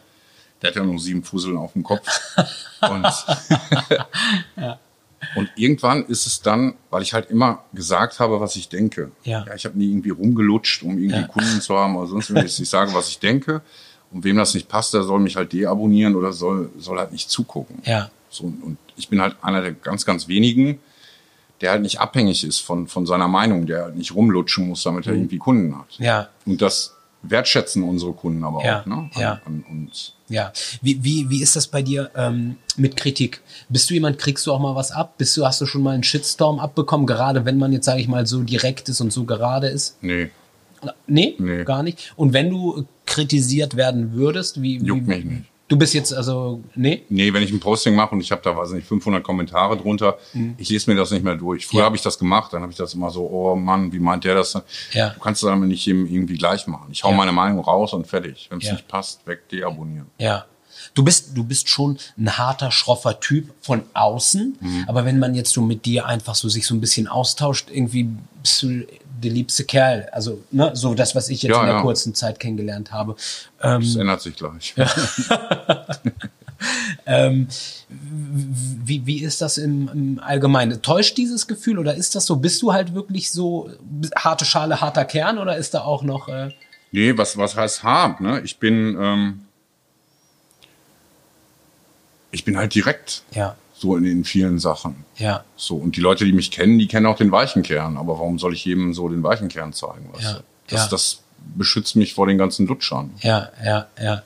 Der 0.62 0.70
hat 0.70 0.76
ja 0.76 0.84
nur 0.84 1.00
sieben 1.00 1.24
Fusseln 1.24 1.58
auf 1.58 1.74
dem 1.74 1.84
Kopf. 1.84 2.08
und, 2.82 3.06
ja. 4.56 4.80
und 5.36 5.50
irgendwann 5.56 6.06
ist 6.06 6.26
es 6.26 6.42
dann, 6.42 6.74
weil 6.90 7.04
ich 7.04 7.14
halt 7.14 7.30
immer 7.30 7.64
gesagt 7.74 8.20
habe, 8.20 8.40
was 8.40 8.56
ich 8.56 8.70
denke. 8.70 9.12
Ja. 9.24 9.46
ja 9.48 9.56
ich 9.56 9.66
habe 9.66 9.78
nie 9.78 9.90
irgendwie 9.90 10.10
rumgelutscht, 10.10 10.84
um 10.84 10.98
irgendwie 10.98 11.22
ja. 11.22 11.28
Kunden 11.28 11.62
zu 11.62 11.76
haben 11.76 11.96
oder 11.96 12.08
sonst 12.08 12.34
was. 12.34 12.60
Ich 12.60 12.70
sage, 12.70 12.94
was 12.94 13.10
ich 13.10 13.20
denke. 13.20 13.62
Und 14.12 14.24
wem 14.24 14.38
das 14.38 14.54
nicht 14.54 14.70
passt, 14.70 14.94
der 14.94 15.04
soll 15.04 15.20
mich 15.20 15.36
halt 15.36 15.54
deabonnieren 15.54 16.16
oder 16.16 16.32
soll, 16.32 16.72
soll 16.78 16.98
halt 16.98 17.12
nicht 17.12 17.30
zugucken. 17.30 17.82
Ja. 17.84 18.10
So, 18.30 18.46
und 18.46 18.78
ich 18.98 19.10
bin 19.10 19.22
halt 19.22 19.36
einer 19.42 19.62
der 19.62 19.74
ganz, 19.74 20.06
ganz 20.06 20.28
wenigen, 20.28 20.80
der 21.62 21.72
halt 21.72 21.82
nicht 21.82 22.00
abhängig 22.00 22.44
ist 22.44 22.60
von, 22.60 22.88
von 22.88 23.06
seiner 23.06 23.28
Meinung, 23.28 23.66
der 23.66 23.84
halt 23.86 23.96
nicht 23.96 24.14
rumlutschen 24.14 24.68
muss, 24.68 24.84
damit 24.84 25.08
er 25.08 25.14
mhm. 25.14 25.20
irgendwie 25.20 25.38
Kunden 25.38 25.78
hat. 25.78 25.98
Ja. 25.98 26.30
Und 26.46 26.62
das 26.62 26.96
wertschätzen 27.24 27.84
unsere 27.84 28.14
Kunden 28.14 28.44
aber 28.44 28.64
ja. 28.64 28.82
auch, 28.82 28.86
ne? 28.86 28.96
An, 28.96 29.22
ja. 29.22 29.42
An 29.46 29.66
uns. 29.70 30.14
Ja. 30.30 30.52
Wie, 30.82 31.04
wie, 31.04 31.30
wie 31.30 31.42
ist 31.42 31.56
das 31.56 31.68
bei 31.68 31.82
dir 31.82 32.12
ähm, 32.16 32.58
mit 32.76 32.96
Kritik? 32.98 33.42
Bist 33.70 33.90
du 33.90 33.94
jemand, 33.94 34.20
kriegst 34.20 34.46
du 34.46 34.54
auch 34.54 34.60
mal 34.60 34.76
was 34.76 34.92
ab? 34.92 35.18
Bist 35.18 35.36
du, 35.38 35.46
hast 35.46 35.62
du 35.62 35.66
schon 35.66 35.84
mal 35.84 35.94
einen 35.94 36.04
Shitstorm 36.04 36.60
abbekommen, 36.60 37.08
gerade 37.08 37.46
wenn 37.46 37.58
man 37.58 37.72
jetzt, 37.72 37.86
sage 37.86 38.02
ich 38.02 38.08
mal, 38.08 38.28
so 38.28 38.44
direkt 38.44 38.90
ist 38.90 39.02
und 39.02 39.12
so 39.12 39.24
gerade 39.24 39.68
ist? 39.68 39.98
Nee. 40.02 40.30
Nee, 41.08 41.36
nee, 41.40 41.64
gar 41.64 41.82
nicht. 41.82 42.14
Und 42.16 42.34
wenn 42.34 42.52
du 42.52 42.86
kritisiert 43.06 43.76
werden 43.76 44.14
würdest, 44.14 44.62
wie. 44.62 44.78
Juckt 44.78 45.08
wie, 45.08 45.10
mich 45.10 45.26
nicht. 45.26 45.46
Du 45.68 45.76
bist 45.76 45.94
jetzt 45.94 46.14
also, 46.14 46.64
nee? 46.76 47.04
Nee, 47.10 47.34
wenn 47.34 47.44
ich 47.44 47.52
ein 47.52 47.60
Posting 47.60 47.94
mache 47.94 48.16
und 48.16 48.22
ich 48.22 48.32
habe 48.32 48.42
da, 48.42 48.56
weiß 48.56 48.72
nicht, 48.72 48.88
500 48.88 49.22
Kommentare 49.22 49.76
drunter, 49.76 50.18
mhm. 50.34 50.56
ich 50.58 50.70
lese 50.70 50.90
mir 50.90 50.96
das 50.96 51.12
nicht 51.12 51.26
mehr 51.26 51.36
durch. 51.36 51.68
Früher 51.68 51.80
ja. 51.80 51.86
habe 51.86 51.98
ich 51.98 52.02
das 52.02 52.18
gemacht, 52.18 52.54
dann 52.54 52.62
habe 52.62 52.72
ich 52.72 52.78
das 52.78 52.94
immer 52.94 53.10
so, 53.10 53.28
oh 53.30 53.56
Mann, 53.56 53.92
wie 53.92 54.00
meint 54.00 54.24
der 54.24 54.36
das? 54.36 54.58
Ja. 54.94 55.10
Du 55.10 55.20
kannst 55.20 55.44
das 55.44 55.50
aber 55.50 55.66
nicht 55.66 55.86
irgendwie 55.86 56.38
gleich 56.38 56.68
machen. 56.68 56.88
Ich 56.92 57.04
hau 57.04 57.12
ja. 57.12 57.18
meine 57.18 57.34
Meinung 57.34 57.60
raus 57.60 57.92
und 57.94 58.08
fertig. 58.08 58.48
Wenn 58.50 58.60
es 58.60 58.66
ja. 58.66 58.74
nicht 58.74 58.88
passt, 58.88 59.28
weg, 59.28 59.50
deabonnieren. 59.50 60.08
Ja. 60.18 60.46
Du 60.94 61.04
bist, 61.04 61.36
du 61.36 61.44
bist 61.44 61.70
schon 61.70 61.98
ein 62.18 62.38
harter, 62.38 62.72
schroffer 62.72 63.20
Typ 63.20 63.54
von 63.62 63.84
außen, 63.94 64.58
mhm. 64.60 64.86
aber 64.88 65.06
wenn 65.06 65.20
man 65.20 65.36
jetzt 65.36 65.52
so 65.52 65.62
mit 65.62 65.86
dir 65.86 66.06
einfach 66.06 66.36
so 66.36 66.48
sich 66.50 66.66
so 66.66 66.76
ein 66.76 66.82
bisschen 66.82 67.08
austauscht, 67.08 67.70
irgendwie 67.72 68.10
bist 68.42 68.64
du 68.64 68.86
der 69.24 69.32
liebste 69.32 69.64
Kerl. 69.64 70.10
Also, 70.12 70.44
ne, 70.52 70.72
so 70.74 70.94
das, 70.94 71.16
was 71.16 71.30
ich 71.30 71.44
jetzt 71.44 71.54
ja, 71.54 71.62
in 71.62 71.68
der 71.68 71.76
ja. 71.76 71.82
kurzen 71.82 72.14
Zeit 72.14 72.40
kennengelernt 72.40 72.92
habe. 72.92 73.16
Ähm, 73.62 73.82
das 73.82 73.96
ändert 73.96 74.22
sich 74.22 74.36
gleich. 74.36 74.76
Ähm, 77.06 77.48
wie, 77.90 79.06
wie 79.06 79.24
ist 79.24 79.42
das 79.42 79.58
im, 79.58 79.90
im 79.90 80.20
Allgemeinen? 80.20 80.82
Täuscht 80.82 81.18
dieses 81.18 81.48
Gefühl 81.48 81.80
oder 81.80 81.96
ist 81.96 82.16
das 82.16 82.26
so? 82.26 82.36
Bist 82.38 82.62
du 82.62 82.74
halt 82.74 82.94
wirklich 82.94 83.32
so 83.32 83.70
harte 84.16 84.46
Schale, 84.46 84.82
harter 84.82 85.06
Kern 85.06 85.38
oder 85.38 85.56
ist 85.56 85.74
da 85.74 85.82
auch 85.82 86.04
noch... 86.04 86.28
Äh 86.28 86.50
nee, 86.92 87.18
was, 87.18 87.38
was 87.38 87.56
heißt 87.56 87.84
hart? 87.84 88.22
Ne? 88.22 88.42
Ich 88.42 88.60
bin... 88.60 88.98
Ähm 89.00 89.42
ich 92.32 92.44
bin 92.44 92.58
halt 92.58 92.76
direkt. 92.76 93.24
Ja. 93.32 93.56
So 93.80 93.96
in 93.96 94.04
den 94.04 94.24
vielen 94.24 94.58
Sachen. 94.58 95.06
Ja. 95.18 95.44
So. 95.56 95.76
Und 95.76 95.96
die 95.96 96.02
Leute, 96.02 96.26
die 96.26 96.34
mich 96.34 96.50
kennen, 96.50 96.80
die 96.80 96.88
kennen 96.88 97.06
auch 97.06 97.18
den 97.18 97.32
weichen 97.32 97.62
Kern. 97.62 97.98
Aber 97.98 98.14
warum 98.14 98.40
soll 98.40 98.54
ich 98.54 98.66
jedem 98.66 98.94
so 98.94 99.08
den 99.08 99.22
weichen 99.22 99.50
Kern 99.50 99.72
zeigen? 99.72 100.10
Weißt 100.14 100.24
ja. 100.24 100.34
du? 100.34 100.44
Das, 100.70 100.86
ja. 100.86 100.88
das 100.90 101.22
beschützt 101.56 101.96
mich 101.96 102.14
vor 102.14 102.26
den 102.26 102.38
ganzen 102.38 102.66
Lutschern. 102.66 103.12
Ja, 103.22 103.50
ja, 103.64 103.88
ja. 104.02 104.24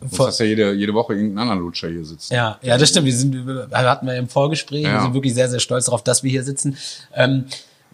Du 0.00 0.26
hast 0.26 0.38
ja 0.38 0.46
jede, 0.46 0.72
jede 0.74 0.92
Woche 0.92 1.14
irgendeinen 1.14 1.38
anderen 1.38 1.60
Lutscher 1.60 1.88
hier 1.88 2.04
sitzen. 2.04 2.34
Ja, 2.34 2.58
ja, 2.62 2.76
das 2.76 2.90
stimmt. 2.90 3.06
Wir 3.06 3.16
sind, 3.16 3.46
wir 3.46 3.68
hatten 3.72 4.06
wir 4.06 4.16
im 4.16 4.28
Vorgespräch, 4.28 4.84
ja. 4.84 4.94
wir 4.94 5.00
sind 5.00 5.14
wirklich 5.14 5.34
sehr, 5.34 5.48
sehr 5.48 5.60
stolz 5.60 5.86
darauf, 5.86 6.04
dass 6.04 6.22
wir 6.22 6.30
hier 6.30 6.44
sitzen. 6.44 6.76
Ähm, 7.14 7.46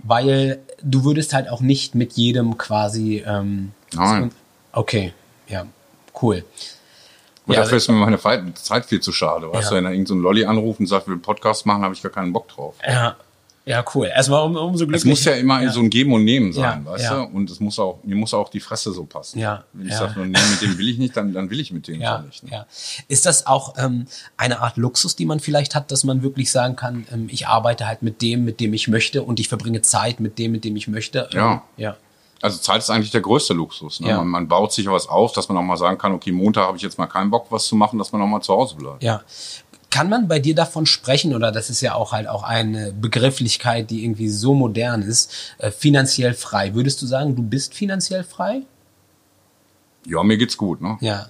weil 0.03 0.59
du 0.83 1.05
würdest 1.05 1.33
halt 1.35 1.49
auch 1.49 1.61
nicht 1.61 1.95
mit 1.95 2.15
jedem 2.15 2.59
quasi. 2.59 3.23
Ähm, 3.27 3.73
Nein. 3.95 4.33
Okay, 4.73 5.13
ja, 5.49 5.67
cool. 6.21 6.45
Und 7.51 7.55
ja, 7.57 7.63
dafür 7.63 7.79
ist 7.79 7.89
mir 7.89 7.95
meine 7.95 8.19
Zeit 8.55 8.87
viel 8.87 9.01
zu 9.01 9.13
schade. 9.13 9.53
Weißt 9.53 9.65
Ja. 9.65 9.71
du, 9.71 9.77
wenn 9.77 9.85
da 9.85 9.91
irgendein 9.91 10.07
so 10.07 10.15
Lolli 10.15 10.45
anruft 10.45 10.81
und 10.81 10.87
sagt, 10.87 11.07
wir 11.07 11.09
will 11.09 11.15
einen 11.15 11.23
Podcast 11.23 11.67
machen, 11.67 11.83
habe 11.83 11.95
ich 11.95 12.03
gar 12.03 12.13
keinen 12.13 12.33
Bock 12.33 12.49
drauf. 12.49 12.77
Ja, 12.87 13.17
ja, 13.67 13.85
cool. 13.95 14.07
Erstmal 14.07 14.43
um, 14.45 14.57
umso 14.57 14.85
Es 14.85 14.89
glücklicher. 14.89 15.09
muss 15.09 15.25
ja 15.27 15.33
immer 15.35 15.63
Ja. 15.63 15.71
so 15.71 15.81
ein 15.81 15.91
Geben 15.91 16.13
und 16.15 16.25
Nehmen 16.25 16.53
sein, 16.53 16.83
Ja, 16.85 16.91
weißt 16.93 17.11
du? 17.11 17.23
Und 17.25 17.51
es 17.51 17.61
muss 17.61 17.79
auch, 17.79 17.99
mir 18.03 18.17
muss 18.17 18.33
auch 18.35 18.49
die 18.49 18.59
Fresse 18.59 18.91
so 18.93 19.05
passen. 19.05 19.39
Ja, 19.39 19.65
Wenn 19.75 19.87
ich 19.89 19.95
sage, 19.95 20.19
nee, 20.21 20.27
mit 20.51 20.63
dem 20.63 20.79
will 20.79 20.89
ich 20.89 20.99
nicht, 20.99 21.17
dann, 21.17 21.33
dann 21.35 21.51
will 21.51 21.61
ich 21.61 21.71
mit 21.71 21.87
dem 21.87 22.01
Ja, 22.01 22.21
nicht. 22.23 22.43
Ne? 22.45 22.51
ja. 22.53 22.67
Ist 23.09 23.27
das 23.27 23.47
auch 23.47 23.75
ähm, 23.79 24.07
eine 24.37 24.61
Art 24.61 24.77
Luxus, 24.77 25.15
die 25.15 25.27
man 25.27 25.41
vielleicht 25.41 25.75
hat, 25.75 25.93
dass 25.93 26.05
man 26.05 26.23
wirklich 26.23 26.51
sagen 26.51 26.75
kann, 26.77 27.07
ähm, 27.13 27.29
ich 27.31 27.47
arbeite 27.49 27.87
halt 27.87 28.03
mit 28.03 28.23
dem, 28.23 28.45
mit 28.45 28.61
dem 28.61 28.73
ich 28.75 28.89
möchte 28.89 29.23
und 29.23 29.39
ich 29.41 29.49
verbringe 29.49 29.83
Zeit 29.83 30.21
mit 30.21 30.39
dem, 30.39 30.53
mit 30.53 30.65
dem 30.65 30.75
ich 30.77 30.89
möchte? 30.89 31.29
Ähm, 31.33 31.39
Ja. 31.39 31.63
Ja. 31.77 31.97
Also 32.43 32.59
Zeit 32.59 32.79
ist 32.79 32.91
eigentlich 32.91 33.11
der 33.11 33.21
größte 33.21 33.53
Luxus. 33.55 34.01
Ne? 34.01 34.09
Ja. 34.09 34.17
Man, 34.19 34.29
man 34.29 34.49
baut 34.49 34.73
sich 34.73 34.87
was 34.87 35.09
auf, 35.09 35.33
dass 35.33 35.49
man 35.49 35.59
auch 35.59 35.63
mal 35.63 35.77
sagen 35.77 35.99
kann, 35.99 36.13
okay, 36.13 36.33
Montag 36.33 36.67
habe 36.67 36.77
ich 36.77 36.83
jetzt 36.83 36.99
mal 36.99 37.07
keinen 37.07 37.31
Bock, 37.31 37.47
was 37.51 37.67
zu 37.67 37.77
machen, 37.77 37.99
dass 37.99 38.13
man 38.13 38.23
auch 38.23 38.27
mal 38.27 38.41
zu 38.41 38.55
Hause 38.55 38.77
bleibt. 38.77 39.03
Ja. 39.03 39.23
Kann 39.91 40.09
man 40.09 40.29
bei 40.29 40.39
dir 40.39 40.55
davon 40.55 40.87
sprechen, 40.87 41.35
oder 41.35 41.51
das 41.51 41.69
ist 41.69 41.81
ja 41.81 41.95
auch 41.95 42.13
halt 42.13 42.29
auch 42.29 42.45
eine 42.45 42.93
Begrifflichkeit, 42.93 43.91
die 43.91 44.05
irgendwie 44.05 44.29
so 44.29 44.55
modern 44.55 45.03
ist, 45.03 45.33
äh, 45.59 45.71
finanziell 45.71 46.33
frei? 46.33 46.75
Würdest 46.75 47.03
du 47.03 47.07
sagen, 47.07 47.35
du 47.35 47.43
bist 47.43 47.75
finanziell 47.75 48.23
frei? 48.23 48.63
Ja, 50.07 50.23
mir 50.23 50.39
geht's 50.39 50.57
gut. 50.57 50.81
Ne? 50.81 50.97
Ja. 51.01 51.27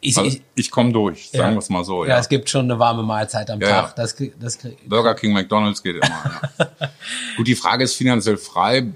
Ich, 0.00 0.16
Also 0.16 0.30
ich, 0.30 0.42
ich 0.54 0.70
komme 0.70 0.92
durch, 0.92 1.30
sagen 1.30 1.48
ja. 1.48 1.50
wir 1.52 1.58
es 1.58 1.68
mal 1.68 1.84
so. 1.84 2.04
ja. 2.04 2.10
Ja. 2.10 2.18
es 2.18 2.28
gibt 2.28 2.48
schon 2.48 2.64
eine 2.64 2.78
warme 2.78 3.02
Mahlzeit 3.02 3.50
am 3.50 3.60
Ja, 3.60 3.82
Tag. 3.82 3.96
Das, 3.96 4.16
das, 4.38 4.58
Burger 4.86 5.14
King, 5.14 5.32
McDonalds 5.32 5.82
geht 5.82 5.96
immer. 5.96 6.40
Ja. 6.58 6.66
Gut, 7.36 7.46
die 7.46 7.54
Frage 7.54 7.84
ist 7.84 7.94
finanziell 7.94 8.36
frei 8.38 8.86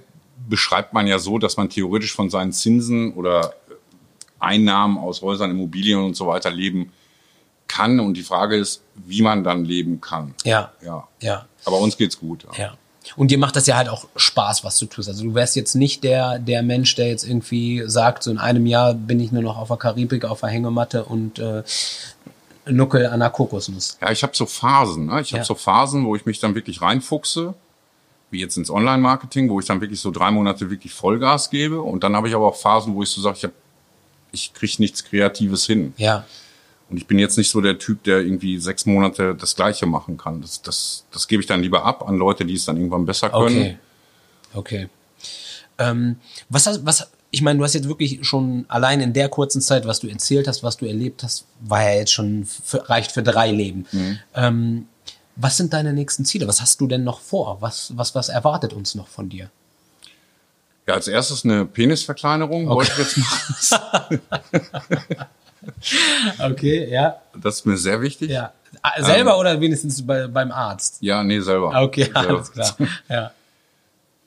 beschreibt 0.48 0.92
man 0.92 1.06
ja 1.06 1.18
so, 1.18 1.38
dass 1.38 1.56
man 1.56 1.68
theoretisch 1.70 2.14
von 2.14 2.30
seinen 2.30 2.52
Zinsen 2.52 3.12
oder 3.14 3.54
Einnahmen 4.40 4.98
aus 4.98 5.22
Häusern, 5.22 5.50
Immobilien 5.50 6.00
und 6.00 6.14
so 6.16 6.26
weiter 6.26 6.50
leben 6.50 6.92
kann. 7.66 7.98
Und 8.00 8.14
die 8.14 8.22
Frage 8.22 8.56
ist, 8.56 8.82
wie 8.94 9.22
man 9.22 9.42
dann 9.44 9.64
leben 9.64 10.00
kann. 10.00 10.34
ja, 10.44 10.72
Ja. 10.82 11.08
ja. 11.20 11.46
Aber 11.64 11.78
uns 11.78 11.96
geht's 11.96 12.18
gut. 12.18 12.44
Ja. 12.56 12.64
Ja. 12.64 12.72
Und 13.16 13.30
dir 13.30 13.38
macht 13.38 13.54
das 13.56 13.66
ja 13.66 13.76
halt 13.76 13.88
auch 13.90 14.06
Spaß, 14.16 14.64
was 14.64 14.78
du 14.78 14.86
tust. 14.86 15.08
Also 15.08 15.24
du 15.24 15.34
wärst 15.34 15.56
jetzt 15.56 15.74
nicht 15.74 16.04
der, 16.04 16.38
der 16.38 16.62
Mensch, 16.62 16.94
der 16.94 17.08
jetzt 17.08 17.24
irgendwie 17.24 17.82
sagt, 17.86 18.22
so 18.22 18.30
in 18.30 18.38
einem 18.38 18.64
Jahr 18.66 18.94
bin 18.94 19.20
ich 19.20 19.30
nur 19.30 19.42
noch 19.42 19.58
auf 19.58 19.68
der 19.68 19.76
Karibik, 19.76 20.24
auf 20.24 20.40
der 20.40 20.48
Hängematte 20.48 21.04
und 21.04 21.38
äh, 21.38 21.62
Nuckel 22.66 23.06
an 23.06 23.20
der 23.20 23.28
Kokosnuss. 23.28 23.98
Ja, 24.00 24.10
ich 24.10 24.22
habe 24.22 24.34
so 24.34 24.46
Phasen. 24.46 25.06
Ne? 25.06 25.20
Ich 25.20 25.32
habe 25.32 25.38
Ja. 25.40 25.44
so 25.44 25.54
Phasen, 25.54 26.06
wo 26.06 26.16
ich 26.16 26.24
mich 26.24 26.40
dann 26.40 26.54
wirklich 26.54 26.80
reinfuchse, 26.80 27.52
wie 28.34 28.40
jetzt 28.40 28.58
ins 28.58 28.68
Online-Marketing, 28.70 29.48
wo 29.48 29.58
ich 29.60 29.64
dann 29.66 29.80
wirklich 29.80 30.00
so 30.00 30.10
drei 30.10 30.30
Monate 30.30 30.68
wirklich 30.70 30.92
Vollgas 30.92 31.48
gebe. 31.48 31.80
Und 31.80 32.04
dann 32.04 32.14
habe 32.14 32.28
ich 32.28 32.34
aber 32.34 32.46
auch 32.48 32.56
Phasen, 32.56 32.94
wo 32.94 33.02
ich 33.02 33.08
so 33.08 33.22
sage, 33.22 33.36
ich, 33.38 33.44
hab, 33.44 33.52
ich 34.32 34.52
kriege 34.52 34.74
nichts 34.80 35.02
Kreatives 35.04 35.64
hin. 35.64 35.94
Ja, 35.96 36.26
Und 36.90 36.98
ich 36.98 37.06
bin 37.06 37.18
jetzt 37.18 37.38
nicht 37.38 37.48
so 37.50 37.60
der 37.62 37.78
Typ, 37.78 38.02
der 38.04 38.18
irgendwie 38.20 38.58
sechs 38.58 38.84
Monate 38.84 39.34
das 39.34 39.56
Gleiche 39.56 39.86
machen 39.86 40.18
kann. 40.18 40.42
Das, 40.42 40.60
das, 40.60 41.04
das 41.12 41.26
gebe 41.28 41.40
ich 41.40 41.46
dann 41.46 41.62
lieber 41.62 41.84
ab 41.84 42.06
an 42.06 42.16
Leute, 42.18 42.44
die 42.44 42.54
es 42.54 42.66
dann 42.66 42.76
irgendwann 42.76 43.06
besser 43.06 43.30
können. 43.30 43.56
okay. 43.56 43.78
Okay. 44.56 44.88
Ähm, 45.78 46.16
was, 46.48 46.66
hast- 46.66 46.84
was, 46.86 47.10
ich 47.32 47.42
meine, 47.42 47.58
du 47.58 47.64
hast 47.64 47.74
jetzt 47.74 47.88
wirklich 47.88 48.20
schon 48.24 48.64
allein 48.68 49.00
in 49.00 49.12
der 49.12 49.28
kurzen 49.28 49.60
Zeit, 49.60 49.86
was 49.86 49.98
du 49.98 50.06
erzählt 50.08 50.46
hast, 50.46 50.62
was 50.62 50.76
du 50.76 50.86
erlebt 50.86 51.22
hast, 51.24 51.46
war 51.60 51.82
ja 51.82 51.98
jetzt 51.98 52.12
schon 52.12 52.44
für, 52.44 52.88
reicht 52.88 53.10
für 53.10 53.22
drei 53.24 53.50
Leben. 53.50 53.86
Ähm, 54.36 54.86
was 55.36 55.56
sind 55.56 55.72
deine 55.72 55.92
nächsten 55.92 56.24
Ziele? 56.24 56.46
Was 56.48 56.60
hast 56.60 56.80
du 56.80 56.86
denn 56.86 57.04
noch 57.04 57.20
vor? 57.20 57.58
Was, 57.60 57.92
was, 57.96 58.14
was 58.14 58.28
erwartet 58.28 58.72
uns 58.72 58.94
noch 58.94 59.08
von 59.08 59.28
dir? 59.28 59.50
Ja, 60.86 60.94
als 60.94 61.08
erstes 61.08 61.44
eine 61.44 61.64
Penisverkleinerung 61.64 62.68
wollte 62.68 62.92
ich 62.92 62.98
jetzt 62.98 63.18
machen. 63.18 64.20
Okay, 66.38 66.90
ja. 66.90 67.16
Das 67.40 67.56
ist 67.56 67.66
mir 67.66 67.76
sehr 67.76 68.00
wichtig. 68.02 68.30
Ja. 68.30 68.52
Ah, 68.82 69.02
Selber 69.02 69.38
oder 69.38 69.60
wenigstens 69.60 70.04
bei, 70.06 70.26
beim 70.26 70.52
Arzt? 70.52 70.98
Ja, 71.00 71.22
nee, 71.22 71.40
selber. 71.40 71.82
Okay, 71.82 72.04
Selber. 72.04 72.18
alles 72.28 72.52
klar. 72.52 72.76
Ja. 73.08 73.30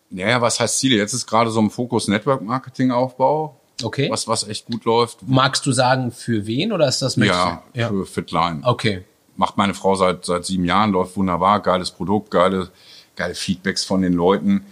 Naja, 0.10 0.42
was 0.42 0.60
heißt 0.60 0.80
Ziele? 0.80 0.96
Jetzt 0.96 1.14
ist 1.14 1.28
gerade 1.28 1.52
so 1.52 1.60
ein 1.60 1.70
Fokus 1.70 2.08
Network 2.08 2.42
Marketing 2.42 2.92
Aufbau, 2.92 3.60
Okay. 3.84 4.10
was, 4.10 4.28
was 4.28 4.48
echt 4.48 4.66
gut 4.66 4.86
läuft. 4.86 5.20
Magst 5.28 5.66
du 5.66 5.72
sagen, 5.72 6.12
für 6.12 6.48
wen 6.48 6.72
oder 6.72 6.88
ist 6.88 7.02
das 7.02 7.18
möchtest 7.18 7.40
Ja, 7.40 7.62
ja. 7.74 7.90
für 7.90 8.06
Fitline. 8.06 8.62
Okay. 8.64 9.04
Macht 9.38 9.56
meine 9.58 9.74
Frau 9.74 9.96
seit, 9.96 10.26
seit 10.26 10.46
sieben 10.46 10.66
Jahren, 10.66 10.92
läuft 10.92 11.16
wunderbar, 11.16 11.62
geiles 11.62 11.92
Produkt, 11.92 12.32
geile, 12.32 12.70
geile 13.16 13.36
Feedbacks 13.36 13.86
von 13.86 14.02
den 14.02 14.14
Leuten. 14.14 14.66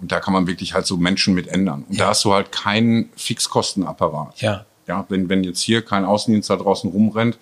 Und 0.00 0.10
da 0.12 0.18
kann 0.20 0.32
man 0.32 0.46
wirklich 0.46 0.74
halt 0.74 0.86
so 0.86 0.96
Menschen 0.96 1.34
mit 1.34 1.46
ändern. 1.48 1.84
Und 1.88 1.96
Ja. 1.96 2.04
da 2.04 2.10
hast 2.10 2.24
du 2.24 2.32
halt 2.32 2.50
keinen 2.52 3.10
Fixkostenapparat. 3.16 4.40
Ja. 4.40 4.64
Ja, 4.88 5.04
wenn, 5.08 5.28
wenn 5.28 5.44
jetzt 5.44 5.60
hier 5.60 5.82
kein 5.82 6.04
Außendienst 6.04 6.50
da 6.50 6.56
draußen 6.56 6.90
rumrennt, 6.90 7.38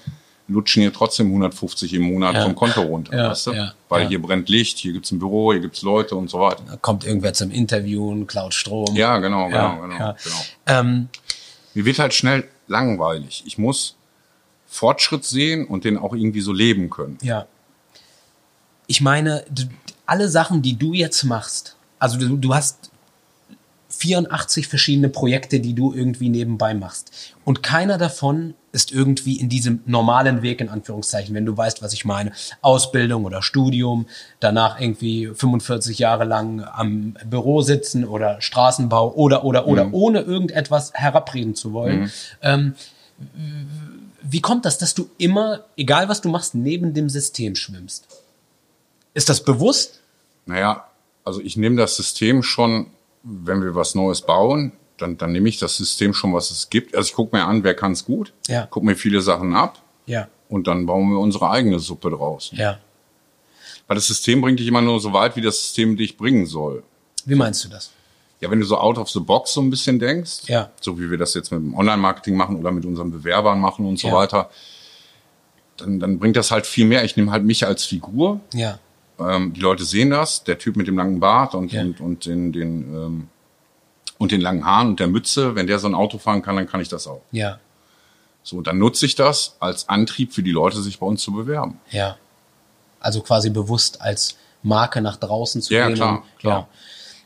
lutschen 0.46 0.82
hier 0.82 0.92
trotzdem 0.92 1.28
150 1.28 1.94
im 1.94 2.02
Monat 2.02 2.34
Ja. 2.34 2.42
vom 2.42 2.54
Konto 2.54 2.82
runter, 2.82 3.16
Ja, 3.16 3.30
weißt 3.30 3.46
du? 3.46 3.52
ja, 3.52 3.72
Weil 3.88 4.08
hier 4.08 4.20
brennt 4.20 4.48
Licht, 4.48 4.78
hier 4.78 4.92
gibt's 4.92 5.10
ein 5.12 5.18
Büro, 5.18 5.52
hier 5.52 5.60
gibt's 5.60 5.82
Leute 5.82 6.16
und 6.16 6.28
so 6.28 6.40
weiter. 6.40 6.62
Da 6.68 6.76
kommt 6.76 7.04
irgendwer 7.06 7.32
zum 7.32 7.50
Interviewen, 7.50 8.26
klaut 8.26 8.52
Strom. 8.52 8.94
Ja, 8.96 9.18
genau, 9.18 9.48
genau, 9.48 9.80
genau, 9.80 9.96
genau. 9.96 10.40
Ähm, 10.66 11.08
Mir 11.72 11.84
wird 11.84 11.98
halt 12.00 12.12
schnell 12.14 12.48
langweilig. 12.66 13.44
Ich 13.46 13.56
muss 13.58 13.96
Fortschritt 14.70 15.24
sehen 15.24 15.66
und 15.66 15.84
den 15.84 15.98
auch 15.98 16.14
irgendwie 16.14 16.40
so 16.40 16.52
leben 16.52 16.88
können. 16.88 17.18
ja. 17.22 17.46
Ich 18.86 19.00
meine, 19.00 19.44
alle 20.04 20.28
Sachen, 20.28 20.62
die 20.62 20.76
du 20.76 20.94
jetzt 20.94 21.22
machst, 21.22 21.76
also 22.00 22.18
du, 22.18 22.36
du 22.36 22.52
hast 22.52 22.90
84 23.90 24.66
verschiedene 24.66 25.08
Projekte, 25.08 25.60
die 25.60 25.74
du 25.74 25.92
irgendwie 25.92 26.28
nebenbei 26.28 26.74
machst. 26.74 27.34
Und 27.44 27.62
keiner 27.62 27.98
davon 27.98 28.54
ist 28.72 28.92
irgendwie 28.92 29.38
in 29.38 29.48
diesem 29.48 29.80
normalen 29.84 30.42
Weg, 30.42 30.60
in 30.60 30.68
Anführungszeichen, 30.68 31.34
wenn 31.34 31.44
du 31.44 31.56
weißt, 31.56 31.82
was 31.82 31.92
ich 31.92 32.04
meine. 32.04 32.32
Ausbildung 32.62 33.24
oder 33.24 33.42
Studium, 33.42 34.06
danach 34.38 34.80
irgendwie 34.80 35.26
45 35.34 35.98
Jahre 35.98 36.24
lang 36.24 36.64
am 36.64 37.14
Büro 37.26 37.62
sitzen 37.62 38.04
oder 38.04 38.40
Straßenbau 38.40 39.12
oder, 39.14 39.44
oder, 39.44 39.66
oder, 39.66 39.92
ohne 39.92 40.20
irgendetwas 40.20 40.92
herabreden 40.94 41.54
zu 41.54 41.72
wollen. 41.72 42.10
Ähm, 42.42 42.74
wie 44.22 44.40
kommt 44.40 44.64
das, 44.64 44.78
dass 44.78 44.94
du 44.94 45.08
immer, 45.18 45.64
egal 45.76 46.08
was 46.08 46.20
du 46.20 46.28
machst, 46.28 46.54
neben 46.54 46.94
dem 46.94 47.08
System 47.08 47.54
schwimmst? 47.56 48.06
Ist 49.14 49.28
das 49.28 49.42
bewusst? 49.44 50.00
Naja, 50.46 50.86
also 51.24 51.40
ich 51.40 51.56
nehme 51.56 51.76
das 51.76 51.96
System 51.96 52.42
schon, 52.42 52.86
wenn 53.22 53.62
wir 53.62 53.74
was 53.74 53.94
Neues 53.94 54.22
bauen, 54.22 54.72
dann, 54.98 55.16
dann 55.16 55.32
nehme 55.32 55.48
ich 55.48 55.58
das 55.58 55.76
System 55.76 56.12
schon, 56.14 56.34
was 56.34 56.50
es 56.50 56.70
gibt. 56.70 56.94
Also 56.94 57.08
ich 57.08 57.14
gucke 57.14 57.36
mir 57.36 57.44
an, 57.44 57.64
wer 57.64 57.74
kann 57.74 57.92
es 57.92 58.04
gut, 58.04 58.32
Ja. 58.48 58.66
gucke 58.66 58.86
mir 58.86 58.96
viele 58.96 59.20
Sachen 59.22 59.54
ab 59.54 59.82
Ja. 60.06 60.28
und 60.48 60.66
dann 60.66 60.86
bauen 60.86 61.10
wir 61.10 61.18
unsere 61.18 61.50
eigene 61.50 61.78
Suppe 61.78 62.10
draus. 62.10 62.50
Ja. 62.52 62.78
Weil 63.86 63.96
das 63.96 64.06
System 64.06 64.40
bringt 64.40 64.60
dich 64.60 64.68
immer 64.68 64.82
nur 64.82 65.00
so 65.00 65.12
weit, 65.12 65.36
wie 65.36 65.40
das 65.40 65.58
System 65.58 65.96
dich 65.96 66.16
bringen 66.16 66.46
soll. 66.46 66.82
Wie 67.24 67.34
meinst 67.34 67.64
du 67.64 67.68
das? 67.68 67.90
Ja, 68.40 68.50
wenn 68.50 68.60
du 68.60 68.64
so 68.66 68.78
out 68.78 68.96
of 68.98 69.10
the 69.10 69.20
box 69.20 69.52
so 69.52 69.60
ein 69.60 69.68
bisschen 69.70 69.98
denkst, 69.98 70.48
Ja. 70.48 70.70
so 70.80 70.98
wie 70.98 71.10
wir 71.10 71.18
das 71.18 71.34
jetzt 71.34 71.52
mit 71.52 71.60
dem 71.60 71.74
Online-Marketing 71.74 72.36
machen 72.36 72.56
oder 72.56 72.72
mit 72.72 72.84
unseren 72.86 73.10
Bewerbern 73.10 73.60
machen 73.60 73.84
und 73.86 73.98
so 73.98 74.08
Ja. 74.08 74.14
weiter, 74.14 74.50
dann, 75.76 76.00
dann 76.00 76.18
bringt 76.18 76.36
das 76.36 76.50
halt 76.50 76.66
viel 76.66 76.86
mehr. 76.86 77.04
Ich 77.04 77.16
nehme 77.16 77.30
halt 77.32 77.44
mich 77.44 77.66
als 77.66 77.84
Figur. 77.84 78.40
Ja. 78.54 78.78
Ähm, 79.18 79.52
die 79.52 79.60
Leute 79.60 79.84
sehen 79.84 80.10
das, 80.10 80.44
der 80.44 80.58
Typ 80.58 80.76
mit 80.76 80.86
dem 80.86 80.96
langen 80.96 81.20
Bart 81.20 81.54
und, 81.54 81.72
Ja. 81.72 81.82
und, 81.82 82.00
und 82.00 82.24
den, 82.26 82.52
den, 82.52 82.94
ähm, 82.94 83.28
und 84.18 84.32
den 84.32 84.40
langen 84.40 84.64
Haaren 84.64 84.88
und 84.88 85.00
der 85.00 85.06
Mütze. 85.08 85.54
Wenn 85.54 85.66
der 85.66 85.78
so 85.78 85.86
ein 85.88 85.94
Auto 85.94 86.16
fahren 86.18 86.40
kann, 86.42 86.56
dann 86.56 86.66
kann 86.66 86.80
ich 86.80 86.88
das 86.88 87.06
auch. 87.06 87.20
Ja. 87.32 87.58
So, 88.42 88.62
dann 88.62 88.78
nutze 88.78 89.04
ich 89.04 89.14
das 89.16 89.56
als 89.60 89.88
Antrieb 89.90 90.32
für 90.32 90.42
die 90.42 90.50
Leute, 90.50 90.80
sich 90.80 90.98
bei 90.98 91.06
uns 91.06 91.20
zu 91.22 91.32
bewerben. 91.32 91.78
Ja. 91.90 92.16
Also 93.00 93.20
quasi 93.20 93.50
bewusst 93.50 94.00
als 94.00 94.36
Marke 94.62 95.00
nach 95.02 95.16
draußen 95.16 95.60
zu 95.62 95.74
Ja, 95.74 95.86
gehen. 95.86 95.96
klar, 95.96 96.12
und- 96.22 96.38
klar. 96.38 96.68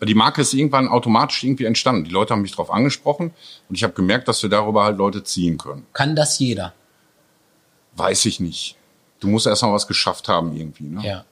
Die 0.02 0.14
Marke 0.14 0.42
ist 0.42 0.52
irgendwann 0.52 0.88
automatisch 0.88 1.44
irgendwie 1.44 1.64
entstanden. 1.64 2.04
Die 2.04 2.10
Leute 2.10 2.34
haben 2.34 2.42
mich 2.42 2.50
darauf 2.50 2.70
angesprochen 2.70 3.32
und 3.68 3.74
ich 3.76 3.84
habe 3.84 3.94
gemerkt, 3.94 4.28
dass 4.28 4.42
wir 4.42 4.50
darüber 4.50 4.84
halt 4.84 4.98
Leute 4.98 5.22
ziehen 5.24 5.56
können. 5.58 5.86
Kann 5.92 6.14
das 6.16 6.38
jeder? 6.38 6.72
Weiß 7.96 8.24
ich 8.26 8.40
nicht. 8.40 8.76
Du 9.20 9.28
musst 9.28 9.46
erst 9.46 9.62
mal 9.62 9.72
was 9.72 9.86
geschafft 9.86 10.28
haben 10.28 10.54
irgendwie. 10.56 10.84
Ne? 10.84 11.06
Ja. 11.06 11.24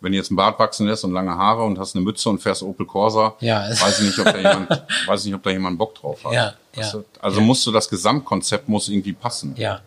Wenn 0.00 0.12
du 0.12 0.18
jetzt 0.18 0.30
ein 0.30 0.36
Bart 0.36 0.58
wachsen 0.60 0.86
lässt 0.86 1.02
und 1.04 1.12
lange 1.12 1.34
Haare 1.34 1.64
und 1.64 1.78
hast 1.78 1.96
eine 1.96 2.04
Mütze 2.04 2.28
und 2.28 2.40
fährst 2.40 2.62
Opel 2.62 2.86
Corsa, 2.86 3.34
Ja. 3.40 3.68
weiß 3.68 3.98
ich 4.00 4.06
nicht, 4.06 4.18
ob 4.20 4.26
da 4.26 4.36
jemand, 4.36 4.70
weiß 5.06 5.20
ich 5.20 5.26
nicht, 5.26 5.34
ob 5.34 5.42
da 5.42 5.50
jemand 5.50 5.76
Bock 5.78 5.94
drauf 5.96 6.24
hat. 6.24 6.32
Ja, 6.32 6.54
Weißt 6.76 6.94
ja, 6.94 7.00
du? 7.00 7.04
Also 7.20 7.40
ja. 7.40 7.46
musst 7.46 7.66
du 7.66 7.72
das 7.72 7.88
Gesamtkonzept 7.88 8.68
muss 8.68 8.88
irgendwie 8.88 9.12
passen. 9.14 9.54
Ja. 9.56 9.80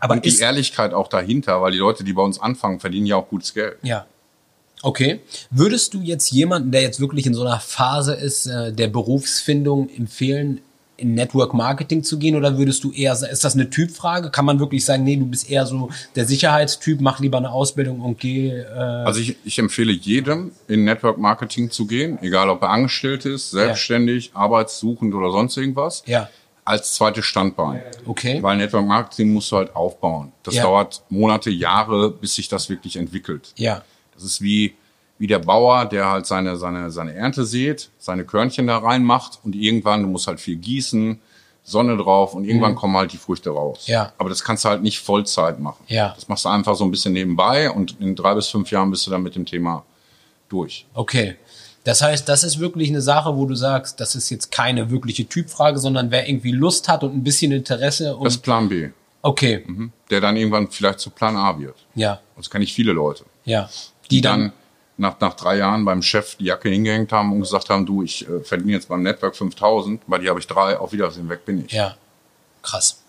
Aber 0.00 0.14
Und 0.14 0.24
die 0.24 0.36
Ehrlichkeit 0.38 0.92
auch 0.94 1.08
dahinter, 1.08 1.60
weil 1.62 1.72
die 1.72 1.78
Leute, 1.78 2.02
die 2.04 2.12
bei 2.12 2.22
uns 2.22 2.40
anfangen, 2.40 2.80
verdienen 2.80 3.06
ja 3.06 3.16
auch 3.16 3.28
gutes 3.28 3.52
Geld. 3.54 3.78
Ja. 3.82 4.06
Okay. 4.82 5.20
Würdest 5.50 5.94
du 5.94 6.00
jetzt 6.00 6.30
jemanden, 6.30 6.70
der 6.70 6.82
jetzt 6.82 7.00
wirklich 7.00 7.26
in 7.26 7.34
so 7.34 7.42
einer 7.42 7.60
Phase 7.60 8.14
ist, 8.14 8.46
äh, 8.46 8.72
der 8.72 8.88
Berufsfindung 8.88 9.88
empfehlen, 9.90 10.60
in 10.96 11.14
Network 11.14 11.54
Marketing 11.54 12.02
zu 12.02 12.18
gehen 12.18 12.34
oder 12.34 12.58
würdest 12.58 12.82
du 12.82 12.90
eher, 12.90 13.12
ist 13.12 13.44
das 13.44 13.54
eine 13.54 13.70
Typfrage? 13.70 14.30
Kann 14.30 14.44
man 14.44 14.58
wirklich 14.58 14.84
sagen, 14.84 15.04
nee, 15.04 15.14
du 15.16 15.26
bist 15.26 15.48
eher 15.48 15.64
so 15.64 15.90
der 16.16 16.26
Sicherheitstyp, 16.26 17.00
mach 17.00 17.20
lieber 17.20 17.38
eine 17.38 17.52
Ausbildung 17.52 18.00
und 18.00 18.18
geh, 18.18 18.48
äh, 18.50 18.66
Also 18.74 19.20
ich, 19.20 19.36
ich 19.44 19.60
empfehle 19.60 19.92
jedem, 19.92 20.50
in 20.66 20.84
Network 20.84 21.16
Marketing 21.18 21.70
zu 21.70 21.86
gehen, 21.86 22.18
egal 22.20 22.50
ob 22.50 22.62
er 22.62 22.70
angestellt 22.70 23.24
ist, 23.26 23.52
selbstständig, 23.52 24.32
arbeitssuchend 24.34 25.14
oder 25.14 25.30
sonst 25.30 25.56
irgendwas, 25.56 26.02
ja, 26.06 26.28
als 26.64 26.94
zweites 26.94 27.24
Standbein. 27.24 27.80
okay. 28.04 28.42
Weil 28.42 28.56
Network 28.58 28.84
Marketing 28.84 29.32
musst 29.32 29.52
du 29.52 29.56
halt 29.56 29.74
aufbauen. 29.76 30.32
Das 30.42 30.56
Ja. 30.56 30.64
dauert 30.64 31.02
Monate, 31.10 31.48
Jahre, 31.50 32.10
bis 32.10 32.34
sich 32.34 32.48
das 32.48 32.68
wirklich 32.68 32.96
entwickelt. 32.96 33.52
Ja, 33.56 33.82
Das 34.18 34.24
ist 34.24 34.42
wie, 34.42 34.74
wie 35.18 35.26
der 35.26 35.38
Bauer, 35.38 35.86
der 35.86 36.10
halt 36.10 36.26
seine, 36.26 36.56
seine, 36.56 36.90
seine 36.90 37.14
Ernte 37.14 37.44
sät, 37.46 37.90
seine 37.98 38.24
Körnchen 38.24 38.66
da 38.66 38.78
reinmacht 38.78 39.38
und 39.44 39.54
irgendwann, 39.54 40.02
du 40.02 40.08
musst 40.08 40.26
halt 40.26 40.40
viel 40.40 40.56
gießen, 40.56 41.20
Sonne 41.62 41.96
drauf 41.98 42.34
und 42.34 42.44
irgendwann 42.44 42.74
kommen 42.74 42.96
halt 42.96 43.12
die 43.12 43.18
Früchte 43.18 43.50
raus. 43.50 43.84
Mhm. 43.86 43.92
Ja. 43.92 44.12
Aber 44.18 44.28
das 44.30 44.42
kannst 44.42 44.64
du 44.64 44.70
halt 44.70 44.82
nicht 44.82 45.00
Vollzeit 45.00 45.60
machen. 45.60 45.84
Ja. 45.86 46.12
Das 46.14 46.26
machst 46.28 46.44
du 46.46 46.48
einfach 46.48 46.74
so 46.74 46.84
ein 46.84 46.90
bisschen 46.90 47.12
nebenbei 47.12 47.70
und 47.70 48.00
in 48.00 48.16
drei 48.16 48.34
bis 48.34 48.48
fünf 48.48 48.70
Jahren 48.70 48.90
bist 48.90 49.06
du 49.06 49.10
dann 49.10 49.22
mit 49.22 49.34
dem 49.36 49.44
Thema 49.46 49.84
durch. 50.48 50.86
okay. 50.94 51.36
Das 51.84 52.02
heißt, 52.02 52.28
das 52.28 52.44
ist 52.44 52.58
wirklich 52.58 52.90
eine 52.90 53.00
Sache, 53.00 53.34
wo 53.34 53.46
du 53.46 53.54
sagst, 53.54 53.98
das 53.98 54.14
ist 54.14 54.28
jetzt 54.28 54.50
keine 54.50 54.90
wirkliche 54.90 55.26
Typfrage, 55.26 55.78
sondern 55.78 56.10
wer 56.10 56.28
irgendwie 56.28 56.50
Lust 56.50 56.86
hat 56.86 57.02
und 57.02 57.14
ein 57.14 57.24
bisschen 57.24 57.50
Interesse 57.50 58.14
und 58.14 58.24
Das 58.24 58.34
ist 58.34 58.42
Plan 58.42 58.68
B, 58.68 58.90
okay, 59.22 59.64
mhm. 59.66 59.92
der 60.10 60.20
dann 60.20 60.36
irgendwann 60.36 60.68
vielleicht 60.70 61.00
zu 61.00 61.08
Plan 61.08 61.34
A 61.36 61.58
wird. 61.58 61.76
ja, 61.94 62.20
Das 62.36 62.50
kenne 62.50 62.64
ich 62.64 62.74
viele 62.74 62.92
Leute. 62.92 63.24
ja, 63.44 63.70
die 64.10 64.20
dann 64.20 64.52
nach, 64.96 65.18
nach 65.20 65.34
drei 65.34 65.58
Jahren 65.58 65.84
beim 65.84 66.02
Chef 66.02 66.34
die 66.36 66.44
Jacke 66.46 66.68
hingehängt 66.68 67.12
haben 67.12 67.32
und 67.32 67.40
gesagt 67.40 67.70
haben, 67.70 67.86
du, 67.86 68.02
ich 68.02 68.28
äh, 68.28 68.40
verdiene 68.40 68.72
jetzt 68.72 68.88
beim 68.88 69.02
Network 69.02 69.36
5000, 69.36 70.00
bei 70.06 70.18
dir 70.18 70.30
habe 70.30 70.40
ich 70.40 70.46
drei, 70.46 70.76
auf 70.78 70.92
Wiedersehen, 70.92 71.28
weg 71.28 71.44
bin 71.44 71.64
ich. 71.64 71.72
Ja, 71.72 71.96
krass. 72.62 73.02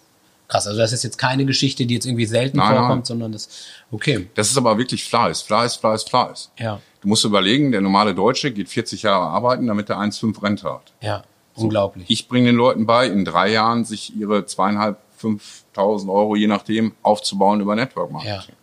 Krass, 0.47 0.65
also 0.65 0.79
das 0.79 0.93
ist 0.93 1.03
jetzt 1.03 1.17
keine 1.19 1.45
Geschichte, 1.45 1.85
die 1.85 1.93
jetzt 1.93 2.05
irgendwie 2.07 2.25
selten 2.25 2.57
Nein, 2.57 2.69
vorkommt, 2.75 2.89
nein. 3.01 3.05
sondern 3.05 3.31
das, 3.31 3.49
okay, 3.91 4.29
Das 4.33 4.49
ist 4.49 4.57
aber 4.57 4.77
wirklich 4.79 5.03
Fleiß, 5.03 5.43
Fleiß, 5.43 5.75
Fleiß, 5.75 6.03
Fleiß. 6.03 6.51
ja, 6.57 6.79
Du 7.01 7.07
musst 7.07 7.23
überlegen, 7.23 7.71
der 7.71 7.81
normale 7.81 8.13
Deutsche 8.15 8.51
geht 8.51 8.67
40 8.67 9.03
Jahre 9.03 9.27
arbeiten, 9.27 9.67
damit 9.67 9.89
er 9.89 9.97
1,5 9.99 10.41
Rente 10.43 10.71
hat. 10.73 10.91
ja, 11.01 11.23
unglaublich. 11.55 12.05
Ich 12.09 12.27
bringe 12.27 12.47
den 12.47 12.55
Leuten 12.55 12.85
bei, 12.87 13.05
in 13.07 13.25
drei 13.25 13.51
Jahren 13.51 13.85
sich 13.85 14.15
ihre 14.15 14.45
zweieinhalb, 14.45 14.97
5.000 15.21 16.11
Euro, 16.11 16.35
je 16.35 16.47
nachdem, 16.47 16.93
aufzubauen 17.03 17.61
über 17.61 17.75
Network 17.75 18.11
Marketing. 18.11 18.35
Ja. 18.49 18.55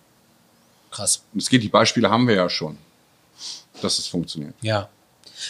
Krass, 0.91 1.23
Und 1.35 1.43
es 1.43 1.49
geht, 1.49 1.63
die 1.63 1.69
Beispiele 1.69 2.09
haben 2.11 2.27
wir 2.29 2.35
ja 2.37 2.49
schon, 2.49 2.79
dass 3.83 3.99
es 3.99 4.07
funktioniert. 4.07 4.55
ja. 4.63 4.89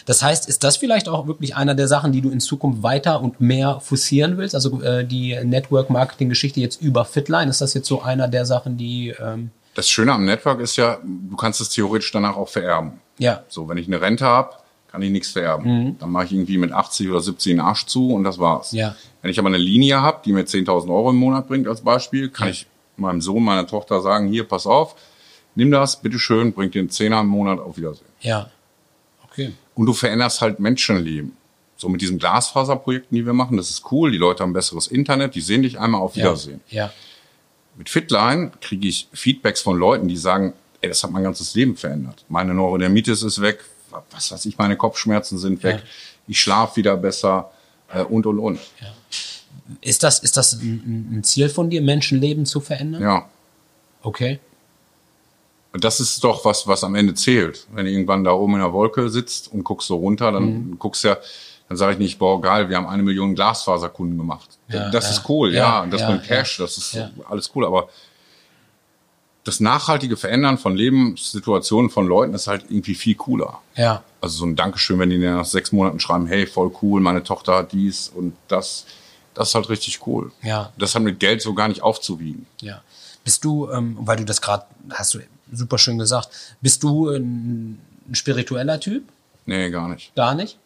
Das 0.04 0.20
heißt, 0.20 0.48
ist 0.48 0.64
das 0.64 0.76
vielleicht 0.78 1.08
auch 1.08 1.28
wirklich 1.28 1.54
einer 1.54 1.76
der 1.76 1.86
Sachen, 1.86 2.10
die 2.10 2.20
du 2.20 2.30
in 2.30 2.40
Zukunft 2.40 2.82
weiter 2.82 3.20
und 3.20 3.40
mehr 3.40 3.78
forcieren 3.78 4.36
willst? 4.36 4.52
Also 4.56 4.82
äh, 4.82 5.04
die 5.04 5.38
Network-Marketing-Geschichte 5.40 6.58
jetzt 6.60 6.82
über 6.82 7.04
Fitline, 7.04 7.48
ist 7.50 7.60
das 7.60 7.72
jetzt 7.74 7.86
so 7.86 8.02
einer 8.02 8.26
der 8.26 8.46
Sachen, 8.46 8.76
die, 8.76 9.14
ähm, 9.20 9.50
Das 9.74 9.88
Schöne 9.88 10.12
am 10.12 10.24
Network 10.24 10.58
ist 10.60 10.74
ja, 10.76 10.98
du 11.04 11.36
kannst 11.36 11.60
es 11.60 11.68
theoretisch 11.68 12.10
danach 12.10 12.36
auch 12.36 12.48
vererben. 12.48 12.94
ja, 13.18 13.44
So, 13.48 13.68
wenn 13.68 13.78
ich 13.78 13.86
eine 13.86 14.00
Rente 14.00 14.24
habe, 14.24 14.54
kann 14.88 15.02
ich 15.02 15.10
nichts 15.10 15.30
vererben. 15.30 15.96
Dann 16.00 16.10
mache 16.10 16.24
ich 16.26 16.32
irgendwie 16.32 16.58
mit 16.58 16.72
80 16.72 17.08
oder 17.10 17.20
70 17.20 17.52
den 17.52 17.60
Arsch 17.60 17.86
zu 17.86 18.10
und 18.12 18.24
das 18.24 18.38
war's. 18.38 18.72
Mhm. 18.72 18.78
Ja. 18.78 18.96
Wenn 19.22 19.30
ich 19.30 19.38
aber 19.38 19.48
eine 19.48 19.58
Linie 19.58 20.00
habe, 20.02 20.20
die 20.24 20.32
mir 20.32 20.44
10.000 20.46 20.88
Euro 20.88 21.10
im 21.10 21.16
Monat 21.16 21.46
bringt 21.46 21.68
als 21.68 21.80
Beispiel, 21.82 22.28
kann 22.30 22.49
Ja. 22.49 22.52
ich 22.54 22.66
meinem 22.96 23.20
Sohn, 23.20 23.44
meiner 23.44 23.66
Tochter 23.66 24.00
sagen, 24.00 24.26
hier, 24.28 24.44
pass 24.49 24.66
auf, 24.66 24.96
nimm 25.56 25.71
das, 25.73 26.00
bitteschön, 26.00 26.52
bringt 26.52 26.75
dir 26.75 26.80
einen 26.80 26.90
Zehner 26.90 27.21
im 27.21 27.26
Monat, 27.26 27.58
auf 27.58 27.76
Wiedersehen. 27.76 28.06
ja, 28.21 28.49
okay, 29.25 29.52
Und 29.75 29.86
du 29.86 29.92
veränderst 29.92 30.40
halt 30.40 30.60
Menschenleben. 30.60 31.36
So 31.78 31.90
mit 31.90 32.00
diesen 32.00 32.19
Glasfaserprojekten, 32.19 33.14
die 33.14 33.26
wir 33.26 33.34
machen, 33.34 33.58
das 33.58 33.69
ist 33.69 33.90
cool. 33.92 34.10
Die 34.10 34.16
Leute 34.16 34.42
haben 34.42 34.54
besseres 34.54 34.86
Internet, 34.86 35.34
die 35.34 35.42
sehen 35.42 35.62
dich 35.62 35.78
einmal 35.78 36.00
auf 36.00 36.16
ja, 36.16 36.25
Wiedersehen. 36.25 36.60
ja, 36.71 36.90
Mit 37.76 37.90
Fitline 37.90 38.50
kriege 38.62 38.88
ich 38.88 39.08
Feedbacks 39.12 39.60
von 39.60 39.76
Leuten, 39.78 40.08
die 40.08 40.16
sagen, 40.16 40.54
ey, 40.80 40.88
das 40.88 41.02
hat 41.02 41.10
mein 41.10 41.23
ganzes 41.25 41.54
Leben 41.54 41.76
verändert. 41.76 42.25
Meine 42.30 42.54
Neurodermitis 42.54 43.23
ist 43.23 43.42
weg, 43.42 43.58
was 44.10 44.30
weiß 44.32 44.47
ich, 44.47 44.56
meine 44.56 44.76
Kopfschmerzen 44.78 45.36
sind 45.36 45.62
weg, 45.62 45.76
Ja. 45.80 45.82
ich 46.28 46.40
schlafe 46.40 46.76
wieder 46.76 46.97
besser 46.97 47.50
äh, 47.92 48.02
und 48.02 48.25
und 48.25 48.38
und. 48.38 48.58
Ist 49.82 50.02
das, 50.02 50.21
ist 50.21 50.36
das 50.38 50.54
ein, 50.54 51.19
ein 51.19 51.25
Ziel 51.25 51.50
von 51.50 51.69
dir, 51.69 51.82
Menschenleben 51.82 52.47
zu 52.47 52.60
verändern? 52.60 53.02
Ja. 53.02 53.28
Okay, 54.02 54.38
Und 55.76 55.84
das 55.84 56.00
ist 56.00 56.25
doch 56.25 56.43
was, 56.47 56.67
was 56.67 56.82
am 56.84 56.95
Ende 56.95 57.12
zählt. 57.12 57.67
Wenn 57.71 57.84
du 57.84 57.91
irgendwann 57.91 58.25
da 58.25 58.32
oben 58.32 58.54
in 58.54 58.60
der 58.60 58.73
Wolke 58.73 59.10
sitzt 59.10 59.52
und 59.52 59.62
guckst 59.62 59.89
so 59.89 59.97
runter, 59.97 60.32
dann 60.32 60.45
Mhm. 60.71 60.78
guckst 60.78 61.04
ja, 61.04 61.19
dann 61.69 61.76
sage 61.76 61.93
ich 61.93 61.99
nicht, 61.99 62.19
boah, 62.19 62.41
geil, 62.41 62.71
wir 62.71 62.78
haben 62.78 62.86
eine 62.86 63.02
Million 63.02 63.34
Glasfaserkunden 63.34 64.17
gemacht. 64.17 64.56
Ja, 64.69 64.89
das 64.89 65.04
ja. 65.04 65.10
ist 65.10 65.28
cool, 65.28 65.52
ja, 65.52 65.58
Ja, 65.58 65.82
und 65.82 65.91
das 65.93 66.00
ja, 66.00 66.10
mit 66.12 66.23
Cash, 66.25 66.56
das 66.56 66.78
ist 66.78 66.99
alles 67.28 67.50
cool, 67.54 67.67
aber 67.67 67.91
das 69.45 69.60
nachhaltige 69.60 70.17
Verändern 70.17 70.56
von 70.56 70.75
Lebenssituationen 70.75 71.91
von 71.91 72.06
Leuten 72.06 72.32
ist 72.32 72.47
halt 72.47 72.65
irgendwie 72.71 72.95
viel 72.95 73.15
cooler. 73.15 73.60
ja, 73.76 74.02
Also 74.23 74.39
so 74.39 74.47
ein 74.47 74.56
Dankeschön, 74.56 74.99
wenn 74.99 75.10
die 75.10 75.19
nach 75.19 75.45
sechs 75.45 75.73
Monaten 75.73 76.00
schreiben, 76.00 76.26
hey, 76.26 76.47
voll 76.47 76.73
cool, 76.80 77.02
meine 77.02 77.23
Tochter 77.23 77.54
hat 77.56 77.73
dies 77.73 78.08
und 78.08 78.34
das, 78.49 78.86
das 79.34 79.49
ist 79.50 79.54
halt 79.54 79.69
richtig 79.69 80.06
cool. 80.06 80.32
Ja. 80.43 80.73
Das 80.78 80.95
hat 80.95 81.02
mit 81.02 81.21
Geld 81.21 81.43
so 81.43 81.52
gar 81.52 81.69
nicht 81.69 81.82
aufzuwiegen. 81.82 82.47
Ja. 82.62 82.80
Bist 83.25 83.45
du, 83.45 83.69
ähm, 83.71 83.99
weil 84.00 84.17
du 84.17 84.25
das 84.25 84.41
gerade, 84.41 84.65
hast 84.91 85.12
du 85.15 85.19
super 85.52 85.78
schön 85.78 85.99
gesagt, 85.99 86.28
bist 86.61 86.82
du 86.82 87.09
ein, 87.11 87.78
ein 88.09 88.15
spiritueller 88.15 88.80
Typ? 88.80 89.04
Nee, 89.47 89.71
gar 89.71 89.89
nicht. 89.89 90.15
Gar 90.15 90.35
nicht? 90.35 90.59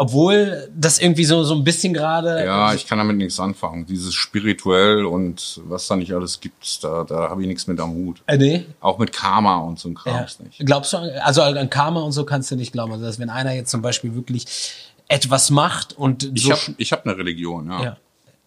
Obwohl 0.00 0.70
das 0.76 1.00
irgendwie 1.00 1.24
so, 1.24 1.42
so 1.42 1.54
ein 1.56 1.64
bisschen 1.64 1.92
gerade. 1.92 2.44
Ja, 2.44 2.72
ich 2.72 2.86
kann 2.86 2.98
damit 2.98 3.16
nichts 3.16 3.40
anfangen. 3.40 3.84
Dieses 3.84 4.14
spirituell 4.14 5.04
und 5.04 5.60
was 5.64 5.88
da 5.88 5.96
nicht 5.96 6.12
alles 6.14 6.38
gibt, 6.38 6.84
da, 6.84 7.02
da 7.02 7.28
habe 7.30 7.42
ich 7.42 7.48
nichts 7.48 7.66
mit 7.66 7.80
am 7.80 7.90
Hut. 7.94 8.22
Äh, 8.26 8.36
nee. 8.38 8.66
Auch 8.78 8.98
mit 8.98 9.12
Karma 9.12 9.56
und 9.56 9.80
so 9.80 9.88
ein 9.88 9.98
Ja. 10.06 10.12
Krams 10.18 10.38
nicht. 10.38 10.58
Glaubst 10.64 10.92
du, 10.92 10.98
also 11.24 11.42
an 11.42 11.68
Karma 11.68 12.00
und 12.02 12.12
so 12.12 12.24
kannst 12.24 12.48
du 12.52 12.54
nicht 12.54 12.70
glauben. 12.72 12.92
Also, 12.92 13.06
dass 13.06 13.18
wenn 13.18 13.28
einer 13.28 13.52
jetzt 13.54 13.72
zum 13.72 13.82
Beispiel 13.82 14.14
wirklich 14.14 14.46
etwas 15.08 15.50
macht 15.50 15.98
und 15.98 16.30
Ich 16.32 16.44
so. 16.44 16.52
habe 16.52 16.60
hab 16.78 17.04
eine 17.04 17.16
Religion, 17.16 17.66
ja. 17.68 17.82
ja. 17.82 17.96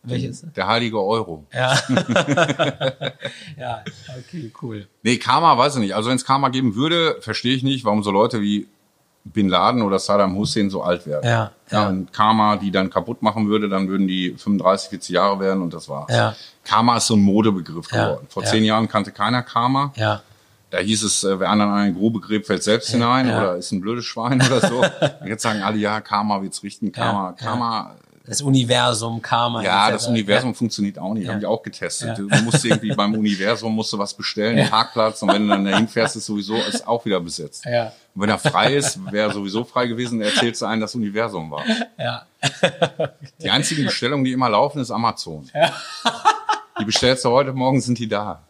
Welches? 0.04 0.46
Der 0.56 0.68
heilige 0.68 1.00
Euro. 1.00 1.46
Ja. 1.54 1.74
ja, 3.58 3.84
okay, 4.18 4.52
cool. 4.62 4.88
Nee, 5.04 5.18
Karma 5.18 5.58
weiß 5.58 5.76
ich 5.76 5.82
nicht. 5.82 5.96
Also 5.96 6.10
wenn 6.10 6.16
es 6.16 6.26
Karma 6.26 6.50
geben 6.50 6.76
würde, 6.76 7.18
verstehe 7.22 7.56
ich 7.56 7.64
nicht, 7.64 7.86
warum 7.86 8.02
so 8.02 8.10
Leute 8.12 8.42
wie 8.42 8.68
Bin 9.24 9.48
Laden 9.48 9.84
oder 9.84 10.00
Saddam 10.00 10.36
Hussein 10.36 10.72
so 10.72 10.82
alt 10.82 11.06
werden. 11.06 11.28
Ja, 11.30 11.52
ja. 11.70 11.88
Und 11.88 12.12
Karma, 12.12 12.56
die 12.56 12.72
dann 12.72 12.90
kaputt 12.90 13.22
machen 13.22 13.48
würde, 13.48 13.70
dann 13.70 13.88
würden 13.88 14.08
die 14.08 14.32
35, 14.36 14.90
40 14.90 15.10
Jahre 15.12 15.40
werden 15.40 15.62
und 15.62 15.74
das 15.74 15.88
war's. 15.88 16.12
Ja. 16.14 16.36
Karma 16.64 16.98
ist 16.98 17.08
so 17.08 17.16
ein 17.16 17.22
Modebegriff 17.22 17.92
Ja, 17.92 18.06
geworden. 18.06 18.28
Vor 18.30 18.44
ja. 18.44 18.50
zehn 18.50 18.64
Jahren 18.64 18.88
kannte 18.88 19.12
keiner 19.12 19.44
Karma. 19.44 19.94
Ja. 19.96 20.24
Da 20.72 20.80
hieß 20.80 21.04
es, 21.04 21.24
äh, 21.24 21.40
wer 21.40 21.50
anderen 21.50 21.74
eine 21.74 21.94
Grube 21.94 22.22
gräbt, 22.22 22.48
fällt 22.48 22.64
selbst 22.64 22.90
hinein 22.90 23.28
ja. 23.28 23.38
oder 23.38 23.56
ist 23.58 23.72
ein 23.74 23.82
blödes 23.82 24.06
Schwein 24.06 24.42
oder 24.42 24.62
so. 24.62 24.84
Jetzt 25.26 25.44
sagen 25.44 25.62
alle, 25.62 25.78
ja, 25.78 26.00
Karma 26.02 26.42
wird's 26.42 26.64
richten. 26.64 26.92
Karma, 26.92 27.36
Ja, 27.38 27.46
Karma, 27.46 27.96
Das 28.32 28.42
Universum, 28.42 29.22
Karma. 29.22 29.62
ja, 29.62 29.92
das 29.92 30.08
Universum 30.08 30.56
funktioniert 30.56 30.98
auch 30.98 31.14
nicht. 31.14 31.26
Ja. 31.26 31.34
Haben 31.34 31.42
die 31.42 31.46
auch 31.46 31.62
getestet. 31.62 32.18
Ja. 32.18 32.24
Du 32.24 32.44
musst 32.44 32.64
irgendwie 32.64 32.96
beim 32.96 33.14
Universum 33.14 33.76
musst 33.76 33.92
du 33.92 33.98
was 33.98 34.14
bestellen, 34.14 34.58
einen 34.58 34.70
Parkplatz 34.70 35.22
und 35.22 35.34
wenn 35.34 35.44
du 35.44 35.50
dann 35.50 35.66
dahin 35.66 35.90
fährst, 35.90 36.16
ist 36.16 36.28
sowieso 36.28 36.56
ist 36.56 36.88
auch 36.88 37.04
wieder 37.04 37.20
besetzt. 37.20 37.66
Ja. 37.66 37.92
Und 38.16 38.22
wenn 38.22 38.30
er 38.30 38.38
frei 38.40 38.76
ist, 38.76 38.98
wäre 39.12 39.28
er 39.28 39.34
sowieso 39.34 39.66
frei 39.66 39.88
gewesen, 39.88 40.22
erzählst 40.22 40.62
du 40.62 40.66
einen, 40.66 40.80
das 40.80 40.96
Universum 40.96 41.52
war. 41.52 41.66
Ja. 42.00 42.26
Die 43.42 43.50
einzigen 43.50 43.84
Bestellungen, 43.84 44.24
die 44.24 44.32
immer 44.32 44.48
laufen, 44.50 44.80
ist 44.80 44.92
Amazon. 44.92 45.50
Die 46.80 46.86
bestellst 46.86 47.26
du 47.26 47.30
heute 47.32 47.52
Morgen, 47.52 47.82
sind 47.82 48.00
die 48.00 48.08
da. 48.08 48.44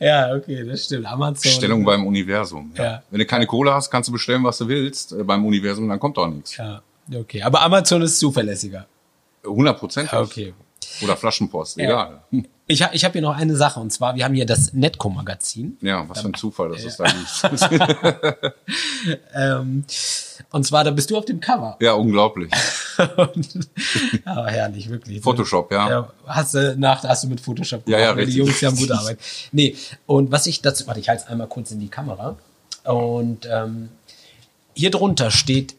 Ja, 0.00 0.34
okay, 0.34 0.66
das 0.66 0.86
stimmt. 0.86 1.06
Amazon. 1.06 1.42
Bestellung 1.42 1.84
beim 1.84 2.04
Universum. 2.04 2.72
Ja. 2.76 3.04
Wenn 3.10 3.20
du 3.20 3.26
keine 3.26 3.46
Kohle 3.46 3.72
hast, 3.74 3.90
kannst 3.92 4.08
du 4.08 4.12
bestellen, 4.12 4.42
was 4.42 4.58
du 4.58 4.66
willst. 4.66 5.12
Äh, 5.12 5.22
Beim 5.22 5.46
Universum, 5.46 5.88
dann 5.88 6.00
kommt 6.00 6.18
auch 6.18 6.26
nichts. 6.26 6.56
Ja, 6.56 6.82
okay. 7.14 7.42
Aber 7.42 7.60
Amazon 7.62 8.02
ist 8.02 8.18
zuverlässiger. 8.18 8.86
100 9.44 9.78
Prozent. 9.78 10.12
Okay. 10.12 10.54
Oder 11.02 11.16
Flaschenpost, 11.16 11.78
egal. 11.78 12.22
Ich, 12.66 12.82
ha, 12.82 12.90
ich 12.92 13.04
habe 13.04 13.12
hier 13.12 13.22
noch 13.22 13.36
eine 13.36 13.56
Sache 13.56 13.78
und 13.80 13.90
zwar, 13.90 14.14
wir 14.16 14.24
haben 14.24 14.34
hier 14.34 14.46
das 14.46 14.72
Netco-Magazin. 14.72 15.76
Ja, 15.82 16.08
was 16.08 16.22
für 16.22 16.28
ein 16.28 16.34
Zufall, 16.34 16.70
dass 16.70 16.84
es 16.84 16.96
da 16.96 17.04
liegt. 17.04 18.54
ähm, 19.34 19.84
und 20.50 20.66
zwar, 20.66 20.84
da 20.84 20.90
bist 20.90 21.10
du 21.10 21.18
auf 21.18 21.26
dem 21.26 21.40
Cover. 21.40 21.76
Ja, 21.80 21.92
unglaublich. 21.92 22.50
und, 23.16 23.68
ja, 24.26 24.46
herrlich, 24.46 24.88
wirklich. 24.88 25.20
Photoshop, 25.20 25.72
ja. 25.72 25.88
ja 25.90 26.12
hast 26.26 26.54
du 26.54 26.74
nach, 26.78 27.02
hast 27.04 27.24
du 27.24 27.28
mit 27.28 27.40
Photoshop 27.40 27.84
gemacht. 27.84 28.00
Ja, 28.00 28.06
ja, 28.06 28.12
richtig. 28.12 28.34
Die 28.34 28.38
Jungs, 28.38 28.58
die 28.58 28.66
haben 28.66 28.76
gute 28.76 28.96
Arbeit. 28.96 29.18
Nee, 29.52 29.76
und 30.06 30.32
was 30.32 30.46
ich 30.46 30.62
dazu, 30.62 30.86
warte, 30.86 31.00
ich 31.00 31.08
halte 31.08 31.24
es 31.24 31.28
einmal 31.28 31.48
kurz 31.48 31.70
in 31.70 31.80
die 31.80 31.88
Kamera. 31.88 32.36
Und 32.84 33.46
ähm, 33.50 33.90
hier 34.74 34.90
drunter 34.90 35.30
steht 35.30 35.74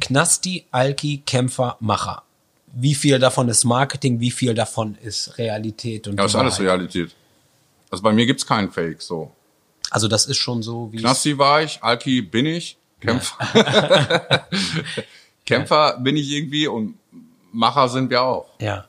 Knasti, 0.00 0.66
Alki, 0.72 1.22
Kämpfer, 1.24 1.76
Macher. 1.80 2.22
Wie 2.74 2.94
viel 2.94 3.18
davon 3.18 3.48
ist 3.48 3.64
Marketing, 3.64 4.20
wie 4.20 4.30
viel 4.30 4.54
davon 4.54 4.96
ist 5.02 5.36
Realität? 5.38 6.08
Und 6.08 6.18
ja, 6.18 6.24
ist 6.24 6.34
alles 6.34 6.58
Realität. 6.58 7.14
Also 7.90 8.02
bei 8.02 8.12
mir 8.12 8.24
gibt's 8.26 8.46
keinen 8.46 8.70
Fake 8.70 9.02
so. 9.02 9.30
Also 9.90 10.08
das 10.08 10.24
ist 10.26 10.38
schon 10.38 10.62
so 10.62 10.90
wie. 10.92 10.98
Knasti 10.98 11.36
war 11.36 11.62
ich, 11.62 11.82
Alki 11.82 12.22
bin 12.22 12.46
ich, 12.46 12.78
Kämpfer. 13.00 13.36
Kämpfer 15.44 15.98
bin 15.98 16.16
ich 16.16 16.30
irgendwie 16.30 16.66
und 16.66 16.94
Macher 17.52 17.88
sind 17.88 18.08
wir 18.08 18.22
auch. 18.22 18.46
Ja. 18.58 18.86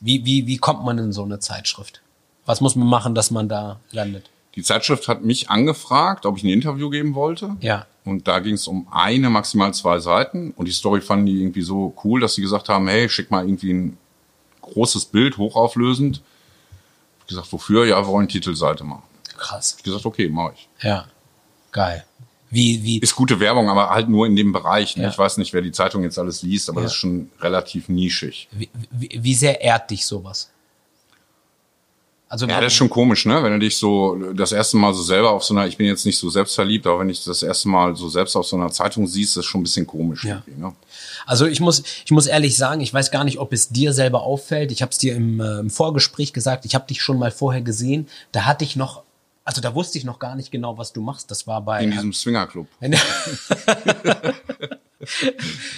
Wie, 0.00 0.24
wie, 0.24 0.46
wie 0.46 0.58
kommt 0.58 0.84
man 0.84 0.98
in 0.98 1.12
so 1.12 1.24
eine 1.24 1.40
Zeitschrift? 1.40 2.00
Was 2.46 2.60
muss 2.60 2.76
man 2.76 2.86
machen, 2.86 3.14
dass 3.14 3.30
man 3.30 3.48
da 3.48 3.80
landet? 3.90 4.30
Die 4.54 4.62
Zeitschrift 4.62 5.08
hat 5.08 5.22
mich 5.22 5.48
angefragt, 5.48 6.26
ob 6.26 6.36
ich 6.36 6.44
ein 6.44 6.50
Interview 6.50 6.90
geben 6.90 7.14
wollte. 7.14 7.56
Ja. 7.60 7.86
Und 8.04 8.28
da 8.28 8.40
ging 8.40 8.54
es 8.54 8.66
um 8.66 8.86
eine, 8.90 9.30
maximal 9.30 9.72
zwei 9.72 9.98
Seiten. 9.98 10.52
Und 10.52 10.66
die 10.66 10.72
Story 10.72 11.00
fanden 11.00 11.26
die 11.26 11.40
irgendwie 11.40 11.62
so 11.62 11.94
cool, 12.04 12.20
dass 12.20 12.34
sie 12.34 12.42
gesagt 12.42 12.68
haben, 12.68 12.88
hey, 12.88 13.08
schick 13.08 13.30
mal 13.30 13.44
irgendwie 13.44 13.72
ein 13.72 13.98
großes 14.60 15.06
Bild, 15.06 15.38
hochauflösend. 15.38 16.20
Ich 17.20 17.26
gesagt, 17.28 17.52
wofür? 17.52 17.86
Ja, 17.86 18.00
wir 18.02 18.08
wollen 18.08 18.28
Titelseite 18.28 18.84
machen. 18.84 19.04
Krass. 19.36 19.76
Ich 19.78 19.84
gesagt, 19.84 20.04
okay, 20.04 20.28
mache 20.28 20.54
ich. 20.54 20.68
Ja. 20.82 21.06
Geil. 21.70 22.04
Wie, 22.50 22.82
wie? 22.82 22.98
Ist 22.98 23.16
gute 23.16 23.40
Werbung, 23.40 23.70
aber 23.70 23.88
halt 23.88 24.10
nur 24.10 24.26
in 24.26 24.36
dem 24.36 24.52
Bereich. 24.52 24.96
Ne? 24.98 25.04
Ja. 25.04 25.08
Ich 25.08 25.16
weiß 25.16 25.38
nicht, 25.38 25.54
wer 25.54 25.62
die 25.62 25.72
Zeitung 25.72 26.02
jetzt 26.02 26.18
alles 26.18 26.42
liest, 26.42 26.68
aber 26.68 26.80
ja. 26.80 26.84
das 26.84 26.92
ist 26.92 26.98
schon 26.98 27.30
relativ 27.40 27.88
nischig. 27.88 28.48
Wie, 28.52 28.68
wie, 28.90 29.08
wie 29.22 29.34
sehr 29.34 29.62
ehrt 29.62 29.90
dich 29.90 30.04
sowas? 30.04 30.51
Also 32.32 32.46
ja, 32.46 32.62
das 32.62 32.72
ist 32.72 32.78
schon 32.78 32.88
komisch, 32.88 33.26
ne? 33.26 33.42
Wenn 33.42 33.52
du 33.52 33.58
dich 33.58 33.76
so 33.76 34.16
das 34.32 34.52
erste 34.52 34.78
Mal 34.78 34.94
so 34.94 35.02
selber 35.02 35.32
auf 35.32 35.44
so 35.44 35.52
einer, 35.52 35.66
ich 35.66 35.76
bin 35.76 35.86
jetzt 35.86 36.06
nicht 36.06 36.16
so 36.16 36.30
selbstverliebt, 36.30 36.86
aber 36.86 37.00
wenn 37.00 37.10
ich 37.10 37.22
das 37.22 37.42
erste 37.42 37.68
Mal 37.68 37.94
so 37.94 38.08
selbst 38.08 38.36
auf 38.36 38.46
so 38.46 38.56
einer 38.56 38.70
Zeitung 38.70 39.06
siehst, 39.06 39.36
das 39.36 39.44
ist 39.44 39.50
schon 39.50 39.60
ein 39.60 39.64
bisschen 39.64 39.86
komisch. 39.86 40.24
Ja. 40.24 40.42
Ne? 40.46 40.72
Also 41.26 41.44
ich 41.44 41.60
muss, 41.60 41.82
ich 42.06 42.10
muss 42.10 42.26
ehrlich 42.26 42.56
sagen, 42.56 42.80
ich 42.80 42.94
weiß 42.94 43.10
gar 43.10 43.24
nicht, 43.24 43.38
ob 43.38 43.52
es 43.52 43.68
dir 43.68 43.92
selber 43.92 44.22
auffällt. 44.22 44.72
Ich 44.72 44.80
habe 44.80 44.92
es 44.92 44.96
dir 44.96 45.14
im, 45.14 45.40
äh, 45.40 45.58
im 45.58 45.68
Vorgespräch 45.68 46.32
gesagt. 46.32 46.64
Ich 46.64 46.74
habe 46.74 46.86
dich 46.86 47.02
schon 47.02 47.18
mal 47.18 47.30
vorher 47.30 47.60
gesehen. 47.60 48.08
Da 48.32 48.46
hatte 48.46 48.64
ich 48.64 48.76
noch 48.76 49.02
also 49.44 49.60
da 49.60 49.74
wusste 49.74 49.98
ich 49.98 50.04
noch 50.04 50.18
gar 50.18 50.34
nicht 50.34 50.50
genau, 50.50 50.78
was 50.78 50.94
du 50.94 51.02
machst. 51.02 51.30
Das 51.30 51.46
war 51.46 51.60
bei 51.60 51.84
in 51.84 51.90
diesem 51.90 52.14
Swingerclub. 52.14 52.66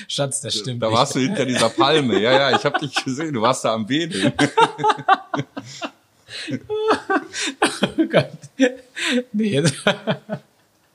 Schatz, 0.06 0.40
das 0.40 0.54
stimmt. 0.54 0.84
Da 0.84 0.92
warst 0.92 1.16
nicht. 1.16 1.24
du 1.24 1.28
hinter 1.28 1.46
dieser 1.46 1.70
Palme. 1.70 2.20
Ja, 2.20 2.32
ja, 2.32 2.56
ich 2.56 2.64
habe 2.64 2.78
dich 2.78 2.94
gesehen. 3.04 3.32
Du 3.32 3.42
warst 3.42 3.64
da 3.64 3.74
am 3.74 3.88
Wedeln. 3.88 4.32
oh 6.68 8.06
Gott. 8.10 8.30
Nee. 9.32 9.62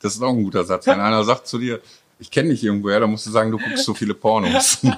Das 0.02 0.15
ist 0.15 0.21
auch 0.21 0.30
ein 0.30 0.43
guter 0.43 0.63
Satz. 0.63 0.88
Wenn 0.88 0.99
einer 0.99 1.23
sagt 1.23 1.47
zu 1.47 1.58
dir, 1.58 1.82
ich 2.19 2.32
kenne 2.32 2.49
dich 2.49 2.63
irgendwoher, 2.63 2.99
dann 2.99 3.12
musst 3.12 3.25
du 3.25 3.32
sagen, 3.32 3.52
du 3.52 3.58
guckst 3.58 3.86
so 3.86 3.93
viele 3.93 4.13
Pornos. 4.13 4.80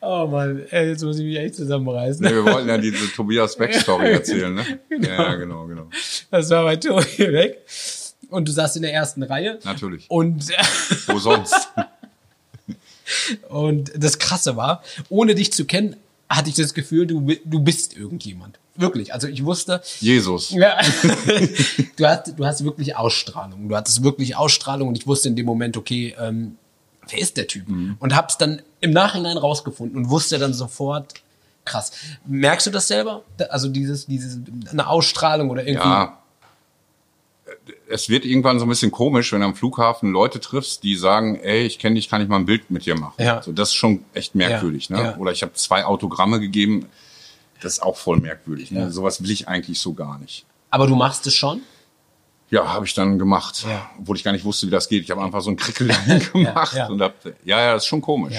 Oh 0.00 0.26
Mann, 0.26 0.64
ey, 0.70 0.88
jetzt 0.88 1.02
muss 1.02 1.18
ich 1.18 1.26
mich 1.26 1.36
echt 1.36 1.56
zusammenreißen. 1.56 2.24
Nee, 2.24 2.32
wir 2.32 2.44
wollten 2.44 2.68
ja 2.68 2.78
diese 2.78 3.12
Tobias 3.12 3.54
Beck-Story 3.54 4.12
erzählen, 4.12 4.54
ne? 4.54 4.80
Genau. 4.88 5.08
Ja, 5.08 5.34
genau, 5.34 5.66
genau. 5.66 5.88
Das 6.30 6.48
war 6.48 6.64
bei 6.64 6.76
Tobi 6.76 7.18
weg. 7.18 7.58
Und 8.30 8.48
du 8.48 8.52
saßt 8.52 8.76
in 8.76 8.82
der 8.82 8.94
ersten 8.94 9.22
Reihe. 9.22 9.58
Natürlich. 9.64 10.06
Und 10.08 10.48
wo 11.06 11.18
sonst? 11.18 11.68
Und 13.48 13.92
das 13.94 14.18
Krasse 14.18 14.56
war, 14.56 14.82
ohne 15.08 15.34
dich 15.34 15.52
zu 15.52 15.64
kennen, 15.64 15.96
hatte 16.28 16.48
ich 16.50 16.56
das 16.56 16.74
Gefühl, 16.74 17.06
du, 17.06 17.20
du 17.44 17.60
bist 17.60 17.96
irgendjemand. 17.96 18.58
Wirklich. 18.76 19.12
Also 19.12 19.26
ich 19.26 19.44
wusste. 19.44 19.82
Jesus. 20.00 20.50
Ja. 20.50 20.78
du, 21.96 22.06
hast, 22.06 22.38
du 22.38 22.46
hast 22.46 22.64
wirklich 22.64 22.96
Ausstrahlung. 22.96 23.68
Du 23.68 23.76
hattest 23.76 24.04
wirklich 24.04 24.36
Ausstrahlung 24.36 24.88
und 24.88 24.96
ich 24.96 25.06
wusste 25.06 25.28
in 25.28 25.36
dem 25.36 25.46
Moment, 25.46 25.76
okay, 25.76 26.14
ähm, 26.18 26.56
wer 27.08 27.18
ist 27.18 27.36
der 27.36 27.46
Typ? 27.48 27.68
Mhm. 27.68 27.96
Und 27.98 28.14
hab's 28.14 28.38
dann 28.38 28.62
im 28.80 28.92
Nachhinein 28.92 29.36
rausgefunden 29.36 29.96
und 29.96 30.10
wusste 30.10 30.38
dann 30.38 30.54
sofort, 30.54 31.14
krass. 31.64 31.92
Merkst 32.26 32.66
du 32.66 32.70
das 32.70 32.88
selber? 32.88 33.22
Also 33.50 33.68
dieses, 33.68 34.06
dieses, 34.06 34.38
eine 34.70 34.86
Ausstrahlung 34.86 35.50
oder 35.50 35.66
irgendwie? 35.66 35.88
Ja. 35.88 36.17
Es 37.88 38.08
wird 38.08 38.24
irgendwann 38.24 38.58
so 38.58 38.66
ein 38.66 38.68
bisschen 38.68 38.90
komisch, 38.90 39.32
wenn 39.32 39.40
du 39.40 39.46
am 39.46 39.54
Flughafen 39.54 40.12
Leute 40.12 40.40
triffst, 40.40 40.82
die 40.82 40.96
sagen, 40.96 41.36
ey, 41.36 41.64
ich 41.64 41.78
kenne 41.78 41.96
dich, 41.96 42.08
kann 42.08 42.20
ich 42.20 42.28
mal 42.28 42.36
ein 42.36 42.46
Bild 42.46 42.70
mit 42.70 42.86
dir 42.86 42.98
machen. 42.98 43.14
Ja. 43.18 43.42
So, 43.42 43.52
das 43.52 43.70
ist 43.70 43.74
schon 43.74 44.04
echt 44.14 44.34
merkwürdig. 44.34 44.88
Ja. 44.88 44.96
Ne? 44.96 45.02
Ja. 45.02 45.16
Oder 45.16 45.32
ich 45.32 45.42
habe 45.42 45.52
zwei 45.54 45.84
Autogramme 45.84 46.40
gegeben. 46.40 46.86
Das 47.60 47.74
ist 47.74 47.82
auch 47.82 47.96
voll 47.96 48.18
merkwürdig. 48.18 48.70
Ne? 48.70 48.90
Sowas 48.90 49.22
will 49.22 49.30
ich 49.30 49.48
eigentlich 49.48 49.80
so 49.80 49.94
gar 49.94 50.18
nicht. 50.18 50.44
Aber 50.70 50.86
du 50.86 50.94
machst 50.94 51.26
es 51.26 51.34
schon? 51.34 51.62
Ja, 52.50 52.72
habe 52.72 52.86
ich 52.86 52.94
dann 52.94 53.18
gemacht, 53.18 53.66
obwohl 53.98 54.16
ich 54.16 54.24
gar 54.24 54.32
nicht 54.32 54.44
wusste, 54.44 54.66
wie 54.66 54.70
das 54.70 54.88
geht. 54.88 55.02
Ich 55.02 55.10
habe 55.10 55.22
einfach 55.22 55.42
so 55.42 55.50
einen 55.50 55.56
Krickel 55.56 55.88
gemacht 56.32 56.74
ja, 56.74 56.78
ja. 56.78 56.86
und 56.88 57.02
hab, 57.02 57.14
ja, 57.44 57.60
ja, 57.60 57.74
das 57.74 57.82
ist 57.84 57.88
schon 57.88 58.00
komisch. 58.00 58.36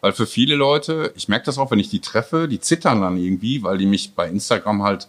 Weil 0.00 0.12
für 0.12 0.26
viele 0.26 0.54
Leute, 0.54 1.12
ich 1.16 1.28
merke 1.28 1.46
das 1.46 1.56
auch, 1.56 1.70
wenn 1.70 1.78
ich 1.78 1.88
die 1.88 2.00
treffe, 2.00 2.46
die 2.46 2.60
zittern 2.60 3.00
dann 3.00 3.16
irgendwie, 3.16 3.62
weil 3.62 3.78
die 3.78 3.86
mich 3.86 4.14
bei 4.14 4.28
Instagram 4.28 4.82
halt 4.82 5.08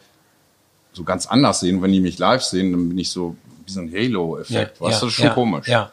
so 0.96 1.04
ganz 1.04 1.26
anders 1.28 1.60
sehen. 1.60 1.82
Wenn 1.82 1.92
die 1.92 2.00
mich 2.00 2.18
live 2.18 2.44
sehen, 2.44 2.72
dann 2.72 2.90
bin 2.90 2.98
ich 2.98 3.10
so 3.10 3.36
wie 3.66 3.72
so 3.72 3.82
ein 3.82 3.92
Halo-Effekt. 3.92 4.78
Ja, 4.80 4.88
weißt 4.88 5.02
du, 5.02 5.06
das 5.06 5.14
ist 5.14 5.20
schon 5.20 5.30
komisch. 5.32 5.68
Ja, 5.68 5.92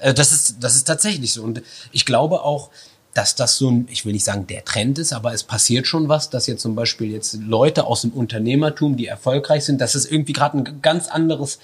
äh, 0.00 0.14
das 0.14 0.32
ist, 0.32 0.56
das 0.60 0.76
ist 0.76 0.84
tatsächlich 0.84 1.32
so. 1.32 1.42
Und 1.42 1.62
ich 1.92 2.04
glaube 2.04 2.42
auch, 2.42 2.70
dass 3.14 3.34
das 3.34 3.56
so 3.56 3.70
ein, 3.70 3.88
ich 3.90 4.04
will 4.06 4.12
nicht 4.12 4.24
sagen, 4.24 4.46
der 4.46 4.64
Trend 4.64 4.98
ist, 4.98 5.12
aber 5.12 5.32
es 5.32 5.42
passiert 5.42 5.86
schon 5.86 6.08
was, 6.08 6.30
dass 6.30 6.46
jetzt 6.46 6.62
zum 6.62 6.74
Beispiel 6.74 7.10
jetzt 7.10 7.34
Leute 7.34 7.86
aus 7.86 8.02
dem 8.02 8.12
Unternehmertum, 8.12 8.96
die 8.96 9.06
erfolgreich 9.06 9.64
sind, 9.64 9.80
dass 9.80 9.94
es 9.94 10.06
irgendwie 10.06 10.32
gerade 10.32 10.58
ein 10.58 10.80
ganz 10.80 11.08
anderes, 11.08 11.58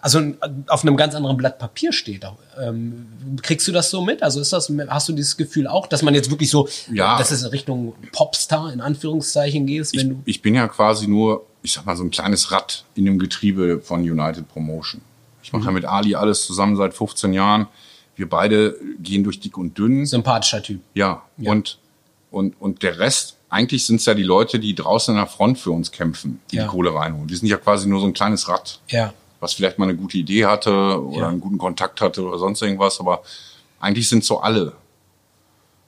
also 0.00 0.20
auf 0.68 0.82
einem 0.82 0.96
ganz 0.96 1.14
anderen 1.14 1.36
Blatt 1.36 1.58
Papier 1.58 1.92
steht. 1.92 2.24
Ähm, 2.60 3.08
kriegst 3.42 3.66
du 3.66 3.72
das 3.72 3.90
so 3.90 4.02
mit? 4.02 4.22
Also 4.22 4.40
ist 4.40 4.52
das, 4.52 4.70
hast 4.88 5.08
du 5.08 5.12
dieses 5.12 5.36
Gefühl 5.36 5.66
auch, 5.66 5.88
dass 5.88 6.02
man 6.02 6.14
jetzt 6.14 6.30
wirklich 6.30 6.50
so, 6.50 6.68
ja. 6.92 7.18
dass 7.18 7.32
es 7.32 7.42
in 7.42 7.48
Richtung 7.48 7.94
Popstar 8.12 8.72
in 8.72 8.80
Anführungszeichen 8.80 9.66
geht? 9.66 9.88
Ich, 9.92 10.08
ich 10.24 10.42
bin 10.42 10.54
ja 10.54 10.68
quasi 10.68 11.08
nur, 11.08 11.46
ich 11.62 11.72
sag 11.72 11.86
mal, 11.86 11.96
so 11.96 12.04
ein 12.04 12.10
kleines 12.10 12.50
Rad 12.50 12.84
in 12.94 13.04
dem 13.04 13.18
Getriebe 13.18 13.80
von 13.80 14.00
United 14.00 14.48
Promotion. 14.48 15.00
Ich 15.42 15.52
mache 15.52 15.62
mhm. 15.62 15.68
ja 15.68 15.72
mit 15.72 15.84
Ali 15.84 16.14
alles 16.14 16.46
zusammen 16.46 16.76
seit 16.76 16.94
15 16.94 17.32
Jahren 17.32 17.68
wir 18.16 18.28
beide 18.28 18.76
gehen 19.00 19.24
durch 19.24 19.40
dick 19.40 19.56
und 19.56 19.76
dünn. 19.76 20.06
Sympathischer 20.06 20.62
Typ. 20.62 20.80
Ja, 20.94 21.22
ja. 21.38 21.50
Und, 21.50 21.78
und, 22.30 22.60
und 22.60 22.82
der 22.82 22.98
Rest, 22.98 23.36
eigentlich 23.48 23.86
sind 23.86 23.96
es 23.96 24.06
ja 24.06 24.14
die 24.14 24.22
Leute, 24.22 24.58
die 24.58 24.74
draußen 24.74 25.14
an 25.14 25.20
der 25.20 25.26
Front 25.26 25.58
für 25.58 25.70
uns 25.70 25.90
kämpfen, 25.92 26.40
die 26.50 26.56
ja. 26.56 26.64
die 26.64 26.68
Kohle 26.68 26.94
reinholen. 26.94 27.26
Die 27.26 27.36
sind 27.36 27.48
ja 27.48 27.56
quasi 27.56 27.88
nur 27.88 28.00
so 28.00 28.06
ein 28.06 28.12
kleines 28.12 28.48
Rad. 28.48 28.80
Ja. 28.88 29.12
Was 29.40 29.54
vielleicht 29.54 29.78
mal 29.78 29.88
eine 29.88 29.96
gute 29.96 30.18
Idee 30.18 30.46
hatte 30.46 31.02
oder 31.02 31.22
ja. 31.22 31.28
einen 31.28 31.40
guten 31.40 31.58
Kontakt 31.58 32.00
hatte 32.00 32.22
oder 32.22 32.38
sonst 32.38 32.62
irgendwas, 32.62 33.00
aber 33.00 33.22
eigentlich 33.80 34.08
sind 34.08 34.24
so 34.24 34.40
alle. 34.40 34.74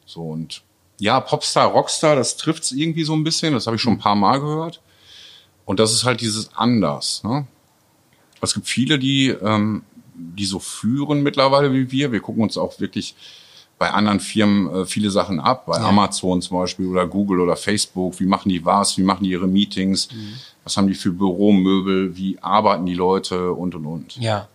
So 0.07 0.23
und 0.23 0.63
ja, 0.99 1.21
Popstar, 1.21 1.69
Rockstar, 1.69 2.17
das 2.17 2.37
trifft's 2.37 2.73
irgendwie 2.73 3.05
so 3.05 3.15
ein 3.15 3.25
bisschen, 3.25 3.53
das 3.53 3.67
habe 3.67 3.77
ich 3.77 3.83
schon 3.83 3.95
ein 3.95 3.99
paar 3.99 4.15
Mal 4.15 4.41
gehört. 4.41 4.81
Und 5.65 5.81
das 5.81 5.93
ist 5.93 6.05
halt 6.05 6.21
dieses 6.21 6.51
anders. 6.55 7.23
Ne? 7.25 7.47
Es 8.41 8.55
gibt 8.55 8.69
viele, 8.69 8.99
die 8.99 9.29
ähm, 9.29 9.83
die 10.15 10.45
so 10.45 10.59
führen 10.59 11.23
mittlerweile 11.23 11.73
wie 11.73 11.91
wir. 11.91 12.13
Wir 12.13 12.21
gucken 12.21 12.43
uns 12.43 12.57
auch 12.57 12.81
wirklich 12.81 13.15
bei 13.79 13.91
anderen 13.91 14.21
Firmen 14.21 14.73
äh, 14.73 14.87
viele 14.87 15.11
Sachen 15.11 15.41
ab, 15.41 15.67
bei 15.67 15.77
ja. 15.77 15.89
Amazon 15.89 16.41
zum 16.41 16.59
Beispiel 16.59 16.87
oder 16.87 17.07
Google 17.07 17.41
oder 17.41 17.57
Facebook. 17.57 18.21
Wie 18.21 18.27
machen 18.27 18.49
die 18.49 18.65
was? 18.65 18.97
Wie 18.97 19.03
machen 19.03 19.25
die 19.25 19.31
ihre 19.31 19.49
Meetings? 19.49 20.11
Mhm. 20.13 20.35
Was 20.63 20.77
haben 20.77 20.87
die 20.87 20.95
für 20.95 21.11
Büromöbel? 21.11 22.17
Wie 22.17 22.39
arbeiten 22.41 22.87
die 22.87 22.95
Leute 22.95 23.53
und 23.53 23.75
und 23.75 23.87
und? 23.87 24.17
Ja. 24.17 24.49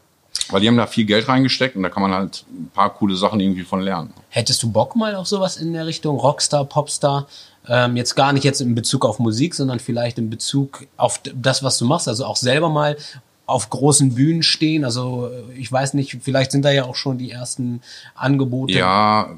Weil 0.50 0.62
die 0.62 0.68
haben 0.68 0.78
da 0.78 0.88
viel 0.88 1.06
Geld 1.06 1.28
reingesteckt 1.28 1.76
und 1.76 1.84
da 1.84 1.90
kann 1.90 2.02
man 2.02 2.14
halt 2.14 2.44
ein 2.50 2.72
paar 2.74 2.92
coole 2.94 3.16
Sachen 3.16 3.40
irgendwie 3.40 3.64
von 3.64 3.82
lernen. 3.82 4.14
Hättest 4.30 4.64
du 4.64 4.72
Bock 4.72 4.96
mal 4.96 5.16
auf 5.16 5.28
sowas 5.28 5.58
in 5.58 5.74
der 5.74 5.86
Richtung 5.86 6.18
Rockstar, 6.18 6.66
Popstar? 6.66 7.28
Ähm, 7.68 7.96
jetzt 7.98 8.16
gar 8.16 8.34
nicht 8.34 8.44
jetzt 8.44 8.62
in 8.62 8.74
Bezug 8.74 9.06
auf 9.06 9.20
Musik, 9.20 9.54
sondern 9.54 9.80
vielleicht 9.80 10.18
in 10.18 10.30
Bezug 10.30 10.88
auf 10.98 11.22
das, 11.36 11.62
was 11.62 11.78
du 11.78 11.86
machst. 11.86 12.08
Also 12.08 12.26
auch 12.26 12.36
selber 12.36 12.70
mal 12.70 12.98
auf 13.46 13.70
großen 13.70 14.16
Bühnen 14.16 14.42
stehen. 14.42 14.86
Also 14.86 15.30
ich 15.56 15.72
weiß 15.72 15.94
nicht, 15.94 16.18
vielleicht 16.22 16.52
sind 16.52 16.66
da 16.66 16.72
ja 16.72 16.86
auch 16.86 16.96
schon 16.96 17.18
die 17.18 17.32
ersten 17.32 17.82
Angebote. 18.16 18.74
Ja, 18.74 19.38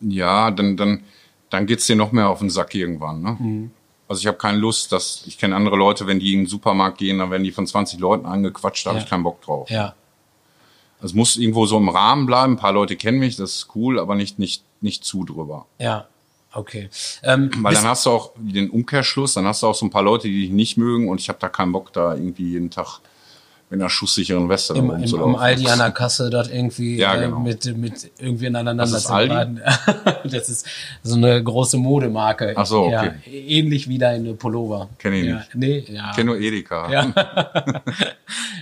ja, 0.00 0.50
dann, 0.50 0.76
dann, 0.76 1.02
dann 1.50 1.66
geht's 1.66 1.86
dir 1.86 1.96
noch 1.96 2.12
mehr 2.12 2.28
auf 2.28 2.40
den 2.40 2.50
Sack 2.50 2.74
irgendwann. 2.74 3.22
Ne? 3.22 3.36
Mhm. 3.38 3.70
Also 4.08 4.20
ich 4.20 4.26
habe 4.26 4.38
keine 4.38 4.58
Lust, 4.58 4.92
dass 4.92 5.24
ich 5.26 5.38
kenne 5.38 5.56
andere 5.56 5.76
Leute, 5.76 6.06
wenn 6.06 6.20
die 6.20 6.32
in 6.32 6.40
den 6.40 6.46
Supermarkt 6.46 6.98
gehen, 6.98 7.18
dann 7.18 7.30
werden 7.30 7.44
die 7.44 7.52
von 7.52 7.66
20 7.66 7.98
Leuten 7.98 8.26
angequatscht, 8.26 8.86
da 8.86 8.90
ja. 8.90 8.94
habe 8.94 9.04
ich 9.04 9.10
keinen 9.10 9.24
Bock 9.24 9.42
drauf. 9.42 9.68
Ja. 9.68 9.94
Es 11.02 11.12
muss 11.12 11.36
irgendwo 11.36 11.66
so 11.66 11.76
im 11.76 11.88
Rahmen 11.88 12.26
bleiben. 12.26 12.54
Ein 12.54 12.58
paar 12.58 12.72
Leute 12.72 12.96
kennen 12.96 13.18
mich, 13.18 13.36
das 13.36 13.52
ist 13.52 13.68
cool, 13.74 13.98
aber 13.98 14.14
nicht 14.14 14.38
nicht 14.38 14.62
nicht 14.80 15.04
zu 15.04 15.24
drüber. 15.24 15.66
Ja. 15.78 16.06
Okay. 16.52 16.88
Ähm, 17.22 17.50
Weil 17.58 17.74
dann 17.74 17.84
hast 17.84 18.06
du 18.06 18.10
auch 18.10 18.32
den 18.36 18.70
Umkehrschluss, 18.70 19.34
dann 19.34 19.44
hast 19.44 19.62
du 19.62 19.66
auch 19.66 19.74
so 19.74 19.84
ein 19.84 19.90
paar 19.90 20.02
Leute, 20.02 20.26
die 20.26 20.42
dich 20.42 20.50
nicht 20.50 20.78
mögen 20.78 21.08
und 21.08 21.20
ich 21.20 21.28
habe 21.28 21.38
da 21.38 21.50
keinen 21.50 21.72
Bock, 21.72 21.92
da 21.92 22.14
irgendwie 22.14 22.52
jeden 22.52 22.70
Tag 22.70 23.00
mit 23.68 23.80
einer 23.80 23.90
schusssicheren 23.90 24.48
Weste 24.48 24.74
Im, 24.74 24.90
im, 24.90 25.02
im 25.02 25.34
Aldi 25.34 25.68
an 25.68 25.78
der 25.78 25.90
Kasse 25.90 26.30
dort 26.30 26.52
irgendwie 26.52 26.98
ja, 26.98 27.16
äh, 27.16 27.24
genau. 27.24 27.38
äh, 27.38 27.42
mit, 27.42 27.76
mit 27.76 28.10
irgendwie 28.18 28.46
aneinander 28.46 28.84
das 28.84 28.92
ist 28.92 29.10
Aldi? 29.10 29.60
das 30.24 30.48
ist 30.48 30.66
so 31.02 31.16
eine 31.16 31.42
große 31.42 31.76
Modemarke. 31.76 32.54
Ach 32.56 32.66
so, 32.66 32.84
okay. 32.84 33.12
Ja, 33.24 33.32
ähnlich 33.32 33.88
wie 33.88 33.98
deine 33.98 34.34
Pullover. 34.34 34.88
Kenne 34.98 35.16
ich 35.16 35.26
ja, 35.26 35.36
nicht. 35.36 35.54
Nee, 35.54 35.84
ja. 35.88 36.12
Kenne 36.12 36.26
nur 36.30 36.40
Edeka. 36.40 36.90
Ja. 36.90 37.12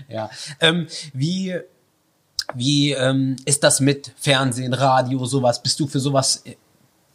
ja. 0.08 0.30
Ähm, 0.60 0.86
wie 1.12 1.54
wie 2.54 2.92
ähm, 2.92 3.36
ist 3.44 3.64
das 3.64 3.80
mit 3.80 4.12
Fernsehen, 4.16 4.74
Radio, 4.74 5.24
sowas? 5.24 5.62
Bist 5.62 5.80
du 5.80 5.86
für 5.86 6.00
sowas 6.00 6.44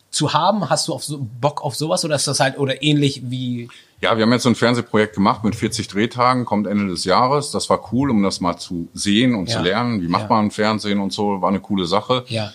zu 0.09 0.33
haben? 0.33 0.69
Hast 0.69 0.87
du 0.87 0.93
auf 0.93 1.03
so 1.03 1.19
Bock 1.39 1.63
auf 1.63 1.75
sowas 1.75 2.03
oder 2.05 2.15
ist 2.15 2.27
das 2.27 2.39
halt 2.39 2.57
oder 2.57 2.81
ähnlich 2.81 3.21
wie? 3.25 3.69
Ja, 4.01 4.15
wir 4.15 4.23
haben 4.23 4.31
jetzt 4.31 4.43
so 4.43 4.49
ein 4.49 4.55
Fernsehprojekt 4.55 5.13
gemacht 5.13 5.43
mit 5.43 5.55
40 5.55 5.87
Drehtagen, 5.87 6.45
kommt 6.45 6.67
Ende 6.67 6.87
des 6.87 7.03
Jahres. 7.03 7.51
Das 7.51 7.69
war 7.69 7.91
cool, 7.91 8.09
um 8.09 8.23
das 8.23 8.39
mal 8.39 8.57
zu 8.57 8.87
sehen 8.93 9.35
und 9.35 9.49
ja. 9.49 9.57
zu 9.57 9.63
lernen. 9.63 10.01
Wie 10.01 10.07
macht 10.07 10.29
ja. 10.29 10.35
man 10.35 10.51
Fernsehen 10.51 10.99
und 10.99 11.11
so, 11.11 11.41
war 11.41 11.49
eine 11.49 11.59
coole 11.59 11.85
Sache. 11.85 12.23
Ja. 12.27 12.53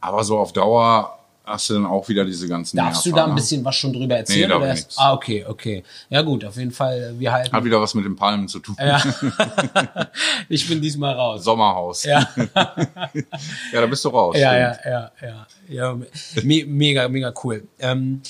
Aber 0.00 0.24
so 0.24 0.38
auf 0.38 0.52
Dauer 0.52 1.19
hast 1.44 1.70
du 1.70 1.74
dann 1.74 1.86
auch 1.86 2.08
wieder 2.08 2.24
diese 2.24 2.48
ganzen 2.48 2.76
Darfst 2.76 3.06
du 3.06 3.12
da 3.12 3.26
ein 3.26 3.34
bisschen 3.34 3.64
was 3.64 3.76
schon 3.76 3.92
drüber 3.92 4.16
erzählen? 4.16 4.48
Nee, 4.48 4.54
oder 4.54 4.66
erst? 4.68 4.94
Ah, 4.96 5.12
okay, 5.12 5.44
okay. 5.46 5.82
Ja 6.08 6.22
gut, 6.22 6.44
auf 6.44 6.56
jeden 6.56 6.70
Fall. 6.70 7.14
Wir 7.18 7.32
halten. 7.32 7.52
Hat 7.52 7.64
wieder 7.64 7.80
was 7.80 7.94
mit 7.94 8.04
den 8.04 8.16
Palmen 8.16 8.48
zu 8.48 8.60
tun. 8.60 8.76
Ja. 8.78 9.02
ich 10.48 10.68
bin 10.68 10.80
diesmal 10.80 11.14
raus. 11.14 11.44
Sommerhaus. 11.44 12.04
Ja. 12.04 12.28
ja, 12.36 13.80
da 13.80 13.86
bist 13.86 14.04
du 14.04 14.08
raus. 14.10 14.36
Ja, 14.38 14.56
ja, 14.56 14.78
ja, 14.84 15.12
ja, 15.20 15.46
ja. 15.68 15.98
Me 16.42 16.64
mega, 16.66 17.08
mega 17.08 17.32
cool. 17.42 17.66
Ähm, 17.78 18.22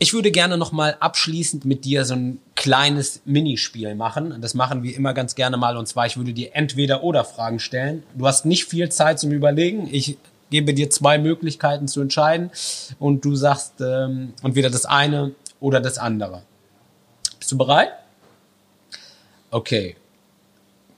ich 0.00 0.12
würde 0.12 0.30
gerne 0.30 0.56
noch 0.56 0.70
mal 0.70 0.96
abschließend 1.00 1.64
mit 1.64 1.84
dir 1.84 2.04
so 2.04 2.14
ein 2.14 2.38
kleines 2.54 3.20
Minispiel 3.24 3.96
machen. 3.96 4.40
Das 4.40 4.54
machen 4.54 4.84
wir 4.84 4.96
immer 4.96 5.12
ganz 5.12 5.34
gerne 5.34 5.56
mal. 5.56 5.76
Und 5.76 5.86
zwar, 5.86 6.06
ich 6.06 6.16
würde 6.16 6.32
dir 6.32 6.50
entweder 6.54 7.02
oder 7.02 7.24
Fragen 7.24 7.58
stellen. 7.58 8.04
Du 8.14 8.26
hast 8.26 8.46
nicht 8.46 8.66
viel 8.66 8.88
Zeit 8.90 9.18
zum 9.18 9.32
Überlegen. 9.32 9.88
Ich 9.90 10.16
gebe 10.50 10.74
dir 10.74 10.90
zwei 10.90 11.18
Möglichkeiten 11.18 11.88
zu 11.88 12.00
entscheiden 12.00 12.50
und 12.98 13.24
du 13.24 13.34
sagst 13.36 13.80
ähm, 13.80 14.34
entweder 14.42 14.70
das 14.70 14.86
eine 14.86 15.34
oder 15.60 15.80
das 15.80 15.98
andere. 15.98 16.42
Bist 17.38 17.52
du 17.52 17.58
bereit? 17.58 17.92
Okay. 19.50 19.96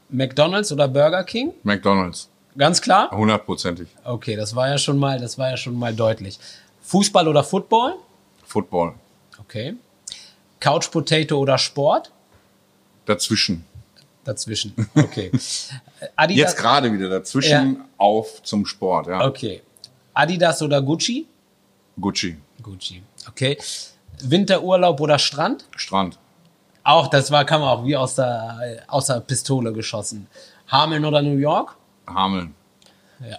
McDonald's 0.09 0.73
oder 0.73 0.89
Burger 0.89 1.25
King? 1.25 1.53
McDonald's. 1.63 2.29
Ganz 2.57 2.81
klar? 2.81 3.11
Hundertprozentig. 3.11 3.89
Okay, 4.05 4.35
das 4.37 4.57
war 4.57 4.69
ja 4.69 4.79
schon 4.79 4.99
mal, 4.99 5.21
das 5.21 5.39
war 5.39 5.51
ja 5.51 5.57
schon 5.57 5.77
mal 5.77 5.95
deutlich. 5.95 6.39
Fußball 6.83 7.29
oder 7.29 7.45
Football? 7.45 7.95
Football. 8.45 8.95
Okay. 9.39 9.75
Couch 10.59 10.91
Potato 10.91 11.39
oder 11.39 11.57
Sport? 11.59 12.11
Dazwischen. 13.07 13.65
Dazwischen. 14.31 14.75
Okay. 14.95 15.33
Adidas, 16.14 16.51
Jetzt 16.51 16.57
gerade 16.57 16.93
wieder 16.93 17.09
dazwischen 17.09 17.75
ja. 17.75 17.85
auf 17.97 18.43
zum 18.45 18.64
Sport, 18.64 19.09
ja. 19.09 19.27
Okay. 19.27 19.61
Adidas 20.14 20.62
oder 20.62 20.81
Gucci? 20.81 21.27
Gucci. 21.99 22.37
Gucci. 22.62 23.03
Okay. 23.29 23.59
Winterurlaub 24.23 25.01
oder 25.01 25.19
Strand? 25.19 25.64
Strand. 25.77 26.19
Auch, 26.85 27.09
das 27.09 27.31
war, 27.33 27.45
kam 27.45 27.62
auch 27.62 27.85
wie 27.85 27.97
aus 27.97 28.14
der, 28.14 28.85
aus 28.87 29.07
der 29.07 29.21
Pistole 29.21 29.73
geschossen. 29.73 30.29
Hameln 30.69 31.05
oder 31.05 31.23
New 31.23 31.37
York? 31.37 31.77
Hameln. 32.07 32.55
Ja. 33.29 33.38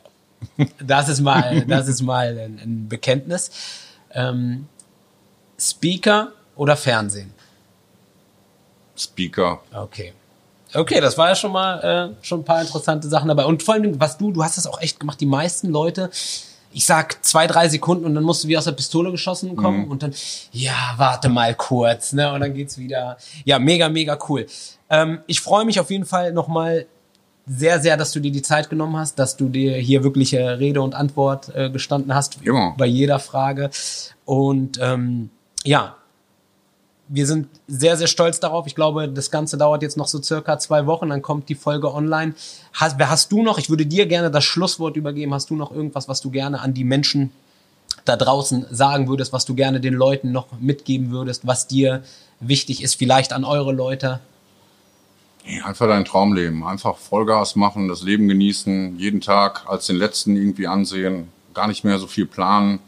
Das 0.84 1.08
ist 1.08 1.22
mal, 1.22 1.66
das 1.68 1.88
ist 1.88 2.02
mal 2.02 2.38
ein, 2.38 2.60
ein 2.60 2.90
Bekenntnis. 2.90 3.50
Ähm, 4.12 4.68
Speaker 5.58 6.34
oder 6.56 6.76
Fernsehen? 6.76 7.34
Speaker. 8.98 9.62
Okay. 9.74 10.14
Okay, 10.74 11.02
das 11.02 11.18
war 11.18 11.30
ja 11.30 11.36
schon 11.36 11.52
mal 11.52 12.14
äh, 12.14 12.26
schon 12.26 12.42
ein 12.42 12.46
paar 12.46 12.62
interessante 12.62 13.08
Sachen 13.10 13.28
dabei. 13.28 13.46
Und 13.46 13.64
vor 13.64 13.74
allem, 13.74 14.00
was 14.00 14.18
du, 14.18 14.32
du 14.32 14.44
hast 14.44 14.58
das 14.58 14.68
auch 14.68 14.82
echt 14.82 15.00
gemacht. 15.00 15.20
Die 15.20 15.26
meisten 15.26 15.70
Leute, 15.70 16.10
ich 16.74 16.86
sag 16.86 17.24
zwei, 17.26 17.48
drei 17.48 17.68
Sekunden 17.68 18.06
und 18.06 18.16
dann 18.16 18.24
musst 18.24 18.44
du 18.44 18.48
wie 18.48 18.58
aus 18.58 18.66
der 18.66 18.72
Pistole 18.72 19.12
geschossen 19.12 19.56
kommen 19.56 19.86
mhm. 19.86 19.92
und 19.92 20.04
dann, 20.04 20.14
ja, 20.52 20.94
warte 20.98 21.30
mal 21.30 21.54
kurz, 21.56 22.14
ne? 22.14 22.32
Und 22.32 22.40
dann 22.40 22.54
geht's 22.54 22.78
wieder. 22.78 23.18
Ja, 23.44 23.60
mega, 23.60 23.90
mega 23.90 24.18
cool. 24.30 24.46
Ähm, 24.90 25.20
ich 25.28 25.42
freue 25.42 25.66
mich 25.66 25.80
auf 25.80 25.92
jeden 25.92 26.06
Fall 26.06 26.32
nochmal 26.32 26.86
sehr, 27.46 27.80
sehr, 27.80 27.98
dass 27.98 28.12
du 28.12 28.20
dir 28.20 28.32
die 28.32 28.42
Zeit 28.42 28.70
genommen 28.70 28.96
hast, 28.98 29.20
dass 29.20 29.36
du 29.36 29.50
dir 29.50 29.76
hier 29.76 30.04
wirkliche 30.04 30.60
Rede 30.60 30.82
und 30.82 30.96
Antwort 30.96 31.54
äh, 31.56 31.70
gestanden 31.70 32.14
hast 32.14 32.38
ja. 32.44 32.74
bei 32.78 32.86
jeder 32.86 33.20
Frage. 33.20 33.70
Und 34.26 34.80
ähm, 34.82 35.30
ja, 35.64 35.98
wir 37.14 37.28
sind 37.28 37.48
sehr, 37.68 37.98
sehr 37.98 38.08
stolz 38.08 38.40
darauf. 38.40 38.68
Ich 38.68 38.76
glaube, 38.76 39.10
das 39.10 39.32
Ganze 39.32 39.58
dauert 39.58 39.82
jetzt 39.82 39.98
noch 39.98 40.08
so 40.08 40.22
circa 40.24 40.58
zwei 40.60 40.86
Wochen, 40.86 41.10
dann 41.10 41.22
kommt 41.22 41.50
die 41.50 41.56
Folge 41.56 41.94
online. 41.94 42.34
Hast, 42.74 42.98
hast 43.00 43.32
du 43.34 43.44
noch, 43.44 43.58
ich 43.58 43.70
würde 43.70 43.86
dir 43.86 44.06
gerne 44.06 44.32
das 44.32 44.46
Schlusswort 44.46 44.96
übergeben, 44.96 45.34
hast 45.34 45.50
du 45.50 45.56
noch 45.56 45.72
irgendwas, 45.72 46.08
was 46.08 46.22
du 46.22 46.32
gerne 46.32 46.62
an 46.62 46.74
die 46.74 46.86
Menschen 46.86 47.32
da 48.06 48.16
draußen 48.16 48.66
sagen 48.72 49.10
würdest, 49.10 49.34
was 49.34 49.46
du 49.46 49.56
gerne 49.56 49.82
den 49.82 49.94
Leuten 49.94 50.32
noch 50.32 50.48
mitgeben 50.62 51.12
würdest, 51.12 51.46
was 51.46 51.68
dir 51.68 52.02
wichtig 52.40 52.82
ist, 52.82 52.96
vielleicht 52.96 53.34
an 53.34 53.44
eure 53.44 53.74
Leute? 53.74 54.22
Einfach 55.66 55.88
dein 55.88 56.06
Traumleben. 56.06 56.64
Einfach 56.64 56.98
Vollgas 56.98 57.58
machen, 57.58 57.90
das 57.90 58.04
Leben 58.04 58.30
genießen, 58.30 58.98
jeden 58.98 59.20
Tag 59.20 59.66
als 59.68 59.88
den 59.88 59.98
letzten 59.98 60.38
irgendwie 60.38 60.68
ansehen, 60.68 61.28
gar 61.54 61.68
nicht 61.68 61.84
mehr 61.84 62.00
so 62.00 62.08
viel 62.08 62.26
planen, 62.26 62.80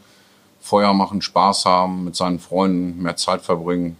Feuer 0.61 0.93
machen, 0.93 1.21
Spaß 1.21 1.65
haben, 1.65 2.05
mit 2.05 2.15
seinen 2.15 2.39
Freunden 2.39 3.03
mehr 3.03 3.17
Zeit 3.17 3.41
verbringen. 3.41 3.97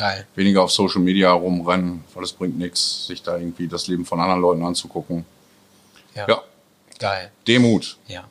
Geil. 0.00 0.26
Weniger 0.34 0.62
auf 0.62 0.72
Social 0.72 1.02
Media 1.02 1.30
rumrennen, 1.30 2.04
weil 2.14 2.24
es 2.24 2.32
bringt 2.32 2.58
nichts, 2.58 3.06
sich 3.06 3.22
da 3.22 3.36
irgendwie 3.36 3.68
das 3.68 3.86
Leben 3.86 4.06
von 4.06 4.18
anderen 4.18 4.40
Leuten 4.40 4.64
anzugucken. 4.64 5.26
Ja. 6.14 6.26
ja. 6.26 6.40
Geil. 6.98 7.30
Demut. 7.46 7.98
Ja. 8.08 8.24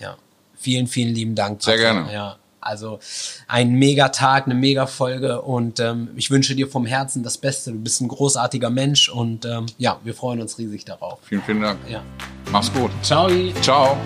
Ja. 0.00 0.16
Vielen, 0.56 0.88
vielen 0.88 1.14
lieben 1.14 1.36
Dank. 1.36 1.62
Sehr 1.62 1.76
gerne. 1.76 2.12
Ja. 2.12 2.38
Also 2.60 2.98
ein 3.46 3.74
mega 3.74 4.08
Tag, 4.08 4.46
eine 4.46 4.56
mega 4.56 4.88
Folge 4.88 5.42
und 5.42 5.78
ähm, 5.78 6.08
ich 6.16 6.32
wünsche 6.32 6.56
dir 6.56 6.66
vom 6.66 6.86
Herzen 6.86 7.22
das 7.22 7.38
Beste. 7.38 7.70
Du 7.70 7.78
bist 7.78 8.00
ein 8.00 8.08
großartiger 8.08 8.70
Mensch 8.70 9.08
und 9.08 9.44
ähm, 9.44 9.66
ja, 9.78 10.00
wir 10.02 10.12
freuen 10.12 10.40
uns 10.40 10.58
riesig 10.58 10.84
darauf. 10.84 11.20
Vielen, 11.22 11.42
vielen 11.42 11.60
Dank. 11.62 11.78
Ja. 11.88 12.02
Mach's 12.50 12.72
gut. 12.72 12.90
Ciao. 13.02 13.30
Ciao. 13.62 13.96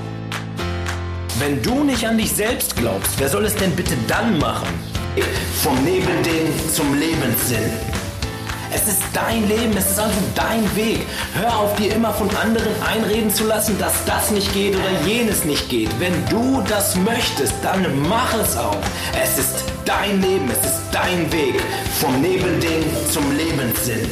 Wenn 1.38 1.62
du 1.62 1.82
nicht 1.82 2.06
an 2.06 2.18
dich 2.18 2.30
selbst 2.30 2.76
glaubst, 2.76 3.18
wer 3.18 3.30
soll 3.30 3.46
es 3.46 3.56
denn 3.56 3.74
bitte 3.74 3.96
dann 4.06 4.38
machen? 4.38 4.68
Vom 5.62 5.82
Nebelding 5.84 6.52
zum 6.72 6.94
Lebenssinn. 6.94 7.72
Es 8.72 8.86
ist 8.86 9.02
dein 9.12 9.48
Leben, 9.48 9.76
es 9.76 9.90
ist 9.90 9.98
also 9.98 10.14
dein 10.36 10.64
Weg. 10.76 11.00
Hör 11.34 11.58
auf 11.58 11.74
dir 11.74 11.92
immer 11.94 12.14
von 12.14 12.30
anderen 12.36 12.72
einreden 12.82 13.34
zu 13.34 13.44
lassen, 13.44 13.76
dass 13.80 14.04
das 14.04 14.30
nicht 14.30 14.52
geht 14.54 14.76
oder 14.76 15.04
jenes 15.04 15.44
nicht 15.44 15.68
geht. 15.68 15.90
Wenn 15.98 16.14
du 16.28 16.62
das 16.68 16.94
möchtest, 16.94 17.54
dann 17.62 17.84
mach 18.08 18.32
es 18.34 18.56
auch. 18.56 18.78
Es 19.20 19.38
ist 19.38 19.64
dein 19.84 20.20
Leben, 20.22 20.48
es 20.48 20.64
ist 20.64 20.80
dein 20.92 21.30
Weg. 21.32 21.60
Vom 22.00 22.20
Nebelding 22.20 22.84
zum 23.10 23.36
Lebenssinn. 23.36 24.08